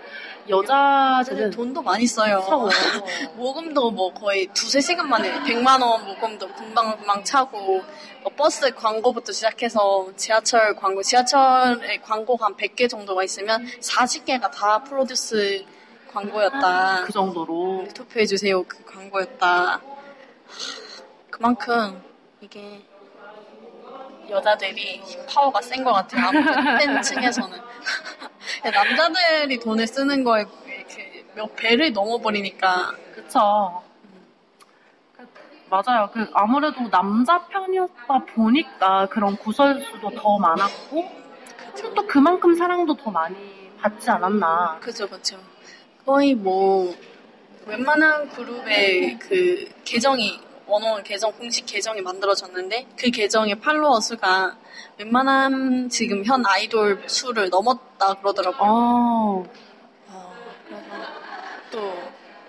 여자들은 0.49 1.51
돈도 1.51 1.81
많이 1.81 2.05
써요. 2.05 2.43
모금도 3.35 3.91
뭐 3.91 4.13
거의 4.13 4.47
두세 4.53 4.81
시간 4.81 5.07
만에 5.09 5.39
100만 5.39 5.81
원 5.81 6.05
모금도 6.05 6.53
금방금방 6.53 7.23
차고 7.23 7.57
뭐 8.23 8.31
버스 8.35 8.73
광고부터 8.75 9.31
시작해서 9.31 10.09
지하철 10.17 10.75
광고, 10.75 11.01
지하철에 11.01 11.99
광고가 12.01 12.47
한 12.47 12.55
100개 12.57 12.89
정도가 12.89 13.23
있으면 13.23 13.65
40개가 13.65 14.51
다 14.51 14.83
프로듀스 14.83 15.65
광고였다. 16.12 17.03
그 17.05 17.13
정도로. 17.13 17.88
투표해주세요. 17.93 18.63
그 18.63 18.83
광고였다. 18.83 19.81
그만큼 21.29 22.01
이게 22.41 22.83
여자들이 24.29 25.01
파워가 25.27 25.61
센 25.61 25.83
것 25.83 25.91
같아요. 25.93 26.25
아무튼 26.27 26.77
팬층에서는. 26.77 27.57
남자들이 28.73 29.59
돈을 29.59 29.87
쓰는 29.87 30.23
거에 30.23 30.45
이렇게 30.67 31.25
몇 31.35 31.55
배를 31.55 31.93
넘어버리니까 31.93 32.93
그쵸. 33.13 33.81
그- 35.15 35.27
맞아요. 35.69 36.09
그 36.13 36.27
아무래도 36.33 36.89
남자 36.89 37.39
편이었다 37.47 38.19
보니까 38.33 39.05
그런 39.07 39.35
구설수도 39.37 40.11
더 40.11 40.37
많았고 40.39 41.09
그리고 41.75 41.93
또 41.93 42.07
그만큼 42.07 42.55
사랑도 42.55 42.95
더 42.95 43.11
많이 43.11 43.69
받지 43.79 44.09
않았나. 44.09 44.79
그죠, 44.81 45.07
그죠. 45.07 45.37
거의 46.05 46.33
뭐, 46.33 46.93
웬만한 47.65 48.29
그룹의 48.29 49.19
그 49.19 49.69
계정이, 49.85 50.39
원어원 50.69 51.03
계정, 51.03 51.32
공식 51.34 51.65
계정이 51.65 52.01
만들어졌는데, 52.01 52.88
그 52.95 53.10
계정의 53.10 53.60
팔로워 53.60 53.99
수가 53.99 54.58
웬만한 54.97 55.89
지금 55.89 56.23
현 56.23 56.43
아이돌 56.45 57.03
수를 57.08 57.49
넘었다 57.49 58.13
그러더라고요. 58.15 58.69
어, 58.69 59.43
어, 60.08 60.34
그래서 60.67 60.86
또, 61.71 61.93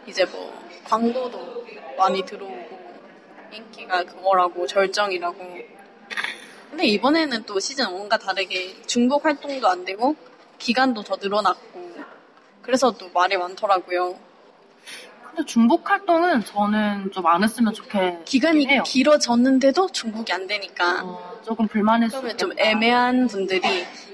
이제 0.07 0.25
뭐, 0.27 0.53
광고도 0.85 1.67
많이 1.97 2.23
들어오고, 2.25 2.79
인기가 3.53 4.05
그거라고, 4.05 4.67
절정이라고. 4.67 5.39
근데 6.71 6.87
이번에는 6.87 7.45
또 7.45 7.59
시즌 7.59 7.87
1과 7.87 8.21
다르게 8.21 8.81
중국 8.87 9.25
활동도 9.25 9.67
안 9.67 9.85
되고, 9.85 10.15
기간도 10.59 11.03
더 11.03 11.17
늘어났고, 11.17 11.95
그래서 12.63 12.91
또 12.93 13.09
말이 13.11 13.37
많더라고요. 13.37 14.30
근데 15.31 15.45
중복 15.47 15.89
활동은 15.91 16.45
저는 16.45 17.11
좀 17.13 17.27
안 17.27 17.43
했으면 17.45 17.73
좋겠 17.73 18.25
기간이 18.25 18.67
해요. 18.67 18.83
길어졌는데도 18.85 19.89
중국이 19.93 20.33
안 20.33 20.47
되니까. 20.47 21.03
어, 21.05 21.41
조금 21.45 21.67
불만일 21.69 22.09
수 22.11 22.17
그러면. 22.17 22.37
좀 22.39 22.53
애매한 22.59 23.27
분들이 23.29 23.61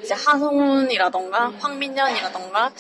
이제 0.02 0.14
하성운이라던가 0.14 1.52
황민현이라던가 1.58 2.72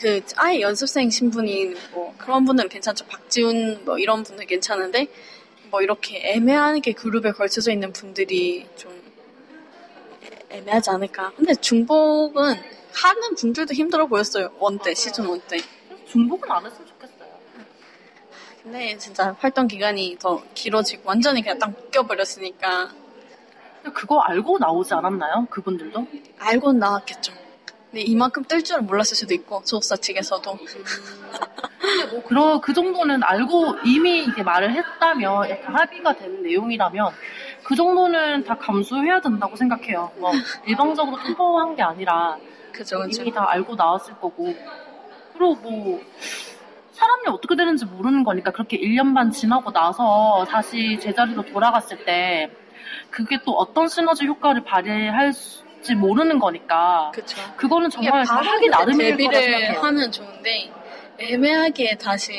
그 0.00 0.20
아예 0.36 0.60
연습생 0.60 1.10
신분인 1.10 1.76
뭐 1.92 2.14
그런 2.18 2.44
분들은 2.44 2.68
괜찮죠. 2.70 3.06
박지훈 3.06 3.84
뭐 3.84 3.98
이런 3.98 4.22
분들 4.22 4.46
괜찮은데 4.46 5.06
뭐 5.70 5.82
이렇게 5.82 6.20
애매하게 6.32 6.92
그룹에 6.92 7.32
걸쳐져 7.32 7.72
있는 7.72 7.92
분들이 7.92 8.66
좀 8.76 8.92
애- 10.50 10.56
애매하지 10.58 10.90
않을까. 10.90 11.32
근데 11.36 11.54
중복은 11.54 12.54
하는 12.92 13.34
분들도 13.36 13.74
힘들어 13.74 14.06
보였어요. 14.06 14.50
원 14.58 14.78
때, 14.78 14.94
시즌 14.94 15.26
원 15.26 15.40
때. 15.48 15.58
중복은 16.06 16.50
안 16.50 16.64
했으면 16.64 16.86
좋겠어요. 16.86 16.93
근데 18.64 18.96
진짜 18.96 19.36
활동 19.38 19.66
기간이 19.66 20.16
더 20.18 20.42
길어지고 20.54 21.02
완전히 21.04 21.42
그냥 21.42 21.58
딱 21.58 21.70
묶여버렸으니까 21.70 22.88
그거 23.92 24.20
알고 24.20 24.58
나오지 24.58 24.94
않았나요? 24.94 25.46
그분들도? 25.50 26.06
알고는 26.38 26.80
나왔겠죠. 26.80 27.34
근데 27.90 28.00
이만큼 28.00 28.42
뜰 28.44 28.64
줄은 28.64 28.86
몰랐을 28.86 29.14
수도 29.14 29.34
있고 29.34 29.60
소속사 29.66 29.96
측에서도 29.96 30.56
근데 30.56 32.10
뭐 32.10 32.22
그러 32.24 32.58
그 32.62 32.72
정도는 32.72 33.22
알고 33.22 33.80
이미 33.84 34.24
이게 34.24 34.42
말을 34.42 34.72
했다면 34.72 35.50
약간 35.50 35.76
합의가 35.76 36.14
된 36.14 36.42
내용이라면 36.42 37.12
그 37.64 37.76
정도는 37.76 38.44
다 38.44 38.56
감수해야 38.56 39.20
된다고 39.20 39.56
생각해요. 39.56 40.10
뭐 40.16 40.32
일방적으로 40.66 41.22
통보한 41.22 41.76
게 41.76 41.82
아니라 41.82 42.38
그죠 42.72 43.00
그죠. 43.00 43.20
이미 43.20 43.30
다 43.30 43.44
알고 43.46 43.74
나왔을 43.74 44.14
거고 44.14 44.54
그리고 45.34 45.54
뭐 45.56 46.00
사람이 46.94 47.22
어떻게 47.28 47.56
되는지 47.56 47.84
모르는 47.86 48.22
거니까 48.24 48.52
그렇게 48.52 48.78
1년 48.78 49.14
반 49.14 49.30
지나고 49.30 49.72
나서 49.72 50.46
다시 50.48 50.98
제자리로 51.00 51.42
돌아갔을 51.42 52.04
때 52.04 52.50
그게 53.10 53.38
또 53.44 53.52
어떤 53.52 53.88
시너지 53.88 54.26
효과를 54.26 54.62
발휘할지 54.64 55.94
모르는 55.96 56.38
거니까 56.38 57.10
그쵸. 57.12 57.36
그거는 57.56 57.90
정말 57.90 58.24
하기 58.24 58.68
나름일 58.68 59.16
거라 59.16 59.40
생각해요. 59.40 59.80
하면 59.80 60.12
좋은데 60.12 60.70
애매하게 61.18 61.96
다시 61.98 62.32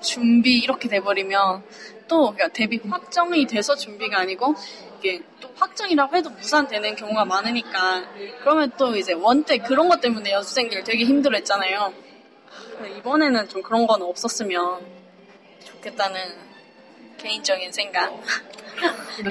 준비 0.00 0.58
이렇게 0.58 0.88
돼버리면 0.88 1.62
또 2.08 2.32
그러니까 2.32 2.48
데뷔 2.48 2.80
확정이 2.88 3.46
돼서 3.46 3.74
준비가 3.76 4.20
아니고 4.20 4.54
이게 4.98 5.22
또 5.40 5.50
확정이라고 5.56 6.16
해도 6.16 6.30
무산되는 6.30 6.96
경우가 6.96 7.24
많으니까 7.24 8.02
그러면 8.40 8.72
또 8.78 8.96
이제 8.96 9.12
원때 9.12 9.58
그런 9.58 9.88
것 9.88 10.00
때문에 10.00 10.32
연습생들 10.32 10.84
되게 10.84 11.04
힘들어했잖아요. 11.04 11.92
이번에는 12.98 13.48
좀 13.48 13.62
그런 13.62 13.86
건 13.86 14.02
없었으면 14.02 14.80
좋겠다는 15.64 16.20
개인적인 17.18 17.70
생각. 17.72 18.12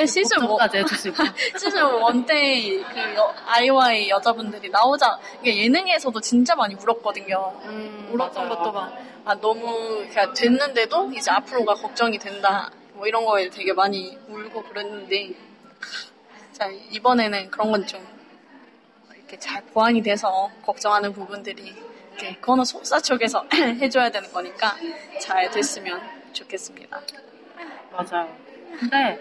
시즌 0.06 0.38
뭐- 0.42 0.58
걱정까지 0.58 0.78
해주시고. 0.78 1.16
시즌 1.58 1.82
1때 1.82 2.86
그 2.94 3.16
여- 3.16 3.34
아이와이 3.48 4.10
여자분들이 4.10 4.70
나오자 4.70 5.20
이게 5.42 5.64
예능에서도 5.64 6.20
진짜 6.22 6.56
많이 6.56 6.76
울었거든요. 6.76 7.60
음, 7.64 8.10
울었던 8.14 8.48
맞아요, 8.48 8.58
것도. 8.64 8.72
막 8.72 8.94
아, 9.26 9.36
너무 9.36 10.06
그냥 10.08 10.34
됐는데도 10.34 11.12
이제 11.14 11.32
앞으로가 11.32 11.74
걱정이 11.76 12.18
된다. 12.20 12.70
뭐 12.94 13.08
이런 13.08 13.26
거에 13.26 13.50
되게 13.50 13.74
많이 13.74 14.18
울고 14.28 14.64
그랬는데 14.64 15.32
자 16.52 16.68
이번에는 16.92 17.50
그런 17.50 17.72
건 17.72 17.88
좀 17.88 18.06
이렇게 19.16 19.38
잘 19.40 19.64
보완이 19.66 20.02
돼서 20.04 20.50
걱정하는 20.66 21.14
부분들이 21.14 21.74
이렇게 22.20 22.36
그거는 22.40 22.64
속사 22.66 23.00
쪽에서 23.00 23.46
해줘야 23.54 24.10
되는 24.12 24.32
거니까 24.32 24.76
잘 25.22 25.50
됐으면 25.52 26.02
좋겠습니다. 26.34 27.00
맞아요. 27.92 28.36
근데 28.80 29.20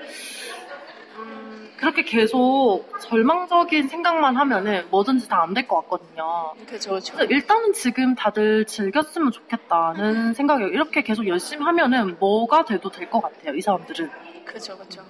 음, 1.17 1.73
그렇게 1.77 2.03
계속 2.03 2.85
절망적인 3.01 3.89
생각만 3.89 4.37
하면은 4.37 4.87
뭐든지 4.91 5.29
다 5.29 5.43
안 5.43 5.55
될 5.55 5.67
것 5.67 5.83
같거든요. 5.83 6.53
그죠, 6.69 6.95
그죠. 6.95 7.17
일단은 7.29 7.73
지금 7.73 8.15
다들 8.15 8.65
즐겼으면 8.67 9.33
좋겠다는 9.33 10.35
생각이에요. 10.35 10.71
이렇게 10.71 11.03
계속 11.03 11.27
열심히 11.27 11.65
하면은 11.65 12.17
뭐가 12.19 12.65
돼도 12.65 12.91
될 12.91 13.09
것 13.11 13.21
같아요. 13.21 13.55
이 13.55 13.61
사람들은 13.61 14.11
그죠, 14.45 14.77
그죠. 14.79 15.05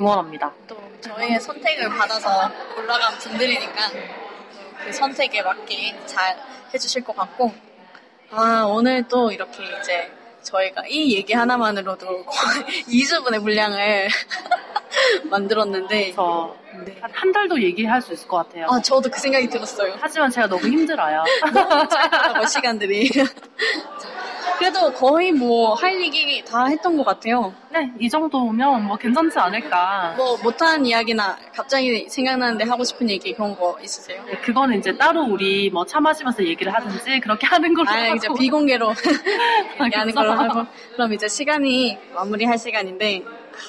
응원합니다. 0.00 0.52
또 0.68 0.76
저희의 1.00 1.40
선택을 1.40 1.88
받아서 1.88 2.50
올라간 2.76 3.18
분들이니까 3.18 3.82
그 4.84 4.92
선택에 4.92 5.42
맞게 5.42 6.06
잘 6.06 6.36
해주실 6.72 7.04
것 7.04 7.14
같고 7.16 7.52
아 8.30 8.64
오늘 8.68 9.06
또 9.08 9.30
이렇게 9.32 9.64
이제 9.80 10.10
저희가 10.42 10.82
이 10.88 11.14
얘기 11.14 11.32
하나만으로도 11.34 12.24
거의 12.24 12.64
2주분의 12.88 13.42
분량을 13.42 14.08
만들었는데 15.30 16.04
그래서 16.04 16.56
네. 16.84 16.96
한, 17.00 17.10
한 17.12 17.32
달도 17.32 17.60
얘기할 17.62 18.00
수 18.00 18.12
있을 18.12 18.28
것 18.28 18.36
같아요. 18.38 18.66
아 18.70 18.80
저도 18.80 19.10
그 19.10 19.18
생각이 19.18 19.48
들었어요 19.48 19.96
하지만 20.00 20.30
제가 20.30 20.46
너무 20.46 20.66
힘들어요. 20.66 21.24
짧다고 21.90 22.46
시간들이 22.46 23.10
그래도 24.58 24.92
거의 24.92 25.30
뭐 25.32 25.74
할 25.74 26.00
얘기 26.00 26.42
다 26.44 26.66
했던 26.66 26.96
것 26.96 27.04
같아요 27.04 27.54
네, 27.70 27.90
이 28.00 28.08
정도면 28.08 28.86
뭐 28.86 28.96
괜찮지 28.96 29.38
않을까. 29.38 30.14
뭐 30.16 30.36
못한 30.42 30.84
이야기나 30.84 31.36
갑자기 31.54 32.08
생각나는데 32.08 32.64
하고 32.64 32.82
싶은 32.82 33.08
얘기 33.10 33.34
그런 33.34 33.54
거 33.56 33.78
있으세요? 33.82 34.22
네, 34.26 34.38
그거는 34.38 34.78
이제 34.78 34.96
따로 34.96 35.22
우리 35.22 35.70
뭐 35.70 35.84
차 35.84 36.00
마시면서 36.00 36.44
얘기를 36.44 36.72
하든지 36.74 37.20
그렇게 37.20 37.46
하는 37.46 37.72
걸로 37.74 37.88
아, 37.90 37.92
하고. 37.94 38.14
이제 38.16 38.28
비공개로 38.38 38.92
얘기하는 39.84 40.14
걸로 40.14 40.32
하고. 40.32 40.66
그럼 40.94 41.12
이제 41.12 41.28
시간이 41.28 41.96
마무리할 42.14 42.58
시간인데, 42.58 43.22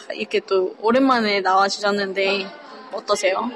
아, 0.09 0.13
이렇게 0.13 0.39
또 0.41 0.73
오랜만에 0.81 1.41
나와 1.41 1.67
주셨는데, 1.67 2.45
어떠세요? 2.93 3.49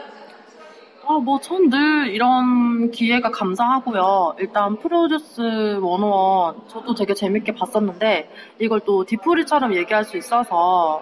아, 1.06 1.20
뭐, 1.20 1.40
전 1.40 1.70
늘 1.70 2.08
이런 2.10 2.90
기회가 2.92 3.30
감사하고요. 3.30 4.36
일단 4.40 4.78
프로듀스 4.78 5.42
101, 5.82 6.54
저도 6.70 6.94
되게 6.96 7.14
재밌게 7.14 7.54
봤었는데, 7.56 8.30
이걸 8.60 8.80
또 8.86 9.04
디프리처럼 9.04 9.76
얘기할 9.76 10.06
수 10.06 10.16
있어서 10.18 11.02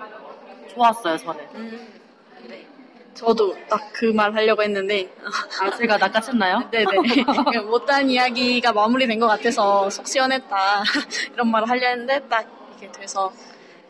좋았어요, 0.74 1.18
저는. 1.18 1.42
네. 2.50 2.68
저도 3.14 3.56
딱 3.70 3.92
그 3.94 4.14
말 4.14 4.34
하려고 4.34 4.64
했는데, 4.64 5.14
아, 5.62 5.70
제가 5.78 5.98
낚아챘나요? 6.00 6.72
네네. 6.72 6.86
못한 7.70 8.10
이야기가 8.10 8.74
마무리된 8.74 9.20
것 9.20 9.28
같아서 9.28 9.90
속 9.92 10.08
시원했다. 10.08 10.82
이런 11.34 11.52
말을 11.52 11.70
하려 11.70 11.88
했는데, 11.90 12.20
딱 12.28 12.48
이렇게 12.80 12.92
돼서 13.00 13.32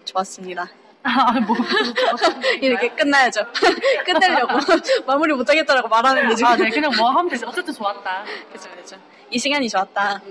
좋았습니다. 0.05 0.67
아, 1.03 1.39
뭐. 1.39 1.55
이렇게 2.61 2.89
끝나야죠. 2.89 3.45
끝내려고. 4.05 4.59
마무리 5.07 5.33
못하겠다라고 5.33 5.87
말하는데 5.87 6.35
지금. 6.35 6.51
아, 6.51 6.55
네, 6.55 6.69
그냥 6.69 6.91
뭐 6.97 7.09
하면 7.09 7.29
되지. 7.29 7.45
어쨌든 7.45 7.73
좋았다. 7.73 8.23
그죠, 8.51 8.69
그죠. 8.75 8.97
이 9.29 9.39
시간이 9.39 9.69
좋았다. 9.69 10.21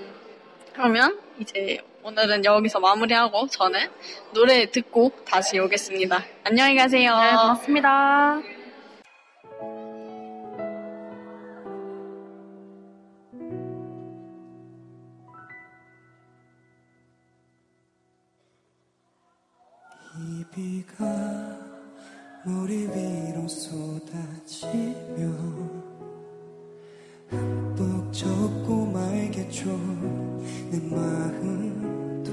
그러면 0.72 1.18
이제 1.38 1.78
오늘은 2.02 2.44
여기서 2.44 2.80
마무리하고 2.80 3.46
저는 3.48 3.90
노래 4.32 4.70
듣고 4.70 5.12
다시 5.26 5.58
오겠습니다. 5.58 6.24
안녕히 6.44 6.76
가세요. 6.76 7.18
네, 7.18 7.30
고맙습니다. 7.30 8.59
우리 22.70 22.86
위로 22.86 23.48
쏟아지면 23.48 24.70
흠뻑 27.26 28.12
젖고 28.12 28.86
말겠죠 28.86 29.76
내 30.70 30.78
마음도. 30.88 32.30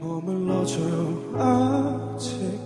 머물러줘요 0.00 1.38
아직 1.38 2.65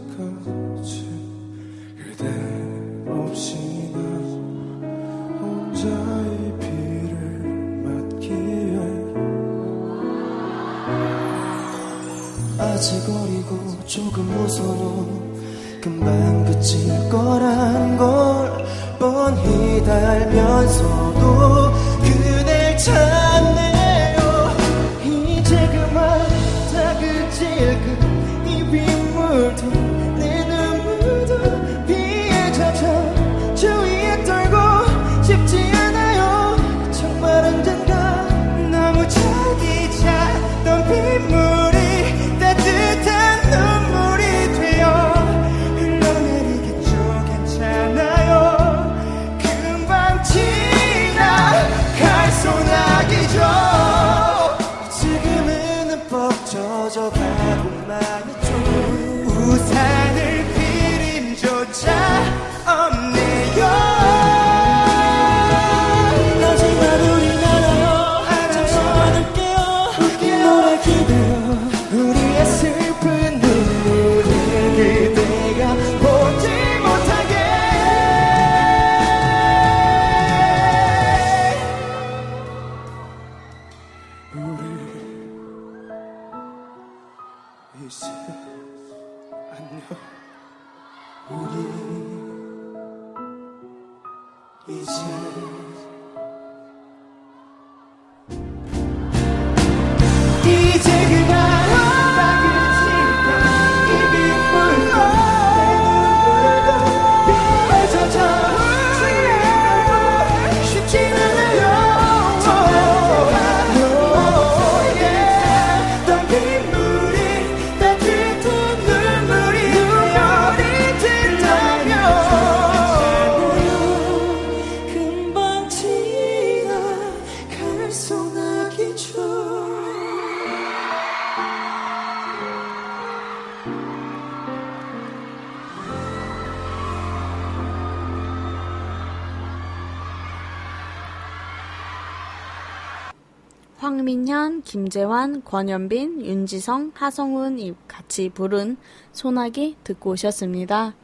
김재환, 144.70 145.42
권현빈, 145.42 146.24
윤지성, 146.24 146.92
하성운이 146.94 147.74
같이 147.88 148.28
부른 148.28 148.76
소나기 149.10 149.74
듣고 149.82 150.10
오셨습니다. 150.10 150.94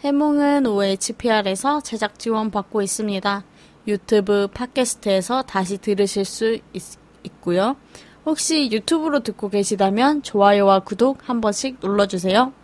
해몽은 0.00 0.64
OHPR에서 0.64 1.82
제작 1.82 2.18
지원 2.18 2.50
받고 2.50 2.80
있습니다. 2.80 3.44
유튜브 3.88 4.48
팟캐스트에서 4.54 5.42
다시 5.42 5.76
들으실 5.76 6.24
수 6.24 6.60
있, 6.72 6.82
있고요. 7.22 7.76
혹시 8.24 8.70
유튜브로 8.72 9.20
듣고 9.20 9.50
계시다면 9.50 10.22
좋아요와 10.22 10.80
구독 10.80 11.28
한 11.28 11.42
번씩 11.42 11.76
눌러주세요. 11.82 12.54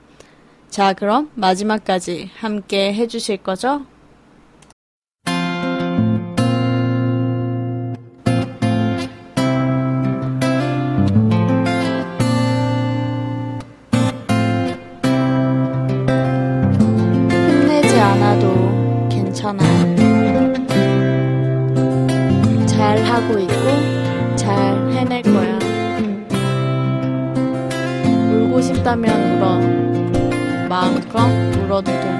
자, 0.70 0.94
그럼 0.94 1.30
마지막까지 1.34 2.30
함께 2.34 2.94
해주실 2.94 3.42
거죠? 3.42 3.84
괜찮아. 19.46 19.62
잘 22.66 22.98
하고 23.04 23.38
있고 23.38 24.34
잘 24.34 24.90
해낼 24.90 25.22
거야. 25.22 25.56
울고 28.32 28.60
싶다면 28.60 29.38
울어. 29.38 29.60
마음껏 30.68 31.28
울어도 31.62 31.92
돼. 31.92 32.16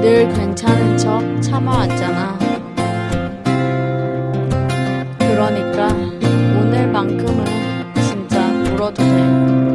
늘 0.00 0.28
괜찮은 0.28 0.96
척 0.96 1.20
참아왔잖아. 1.42 2.38
그러니까 5.18 5.88
오늘만큼은 6.60 7.44
진짜 7.96 8.46
울어도 8.72 9.02
돼. 9.02 9.69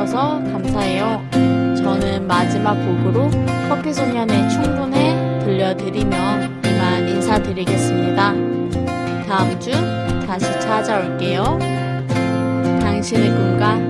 함께 0.00 0.10
해주셔서 0.10 0.42
감사해요. 0.52 1.22
저는 1.76 2.26
마지막 2.26 2.74
곡으로 2.74 3.30
커피 3.68 3.92
소년의 3.92 4.48
충분해 4.48 5.40
들려드리며 5.44 6.16
이만 6.64 7.08
인사드리겠습니다. 7.08 8.32
다음 9.28 9.60
주 9.60 9.70
다시 10.26 10.46
찾아올게요. 10.60 11.58
당신의 12.80 13.30
꿈과. 13.30 13.89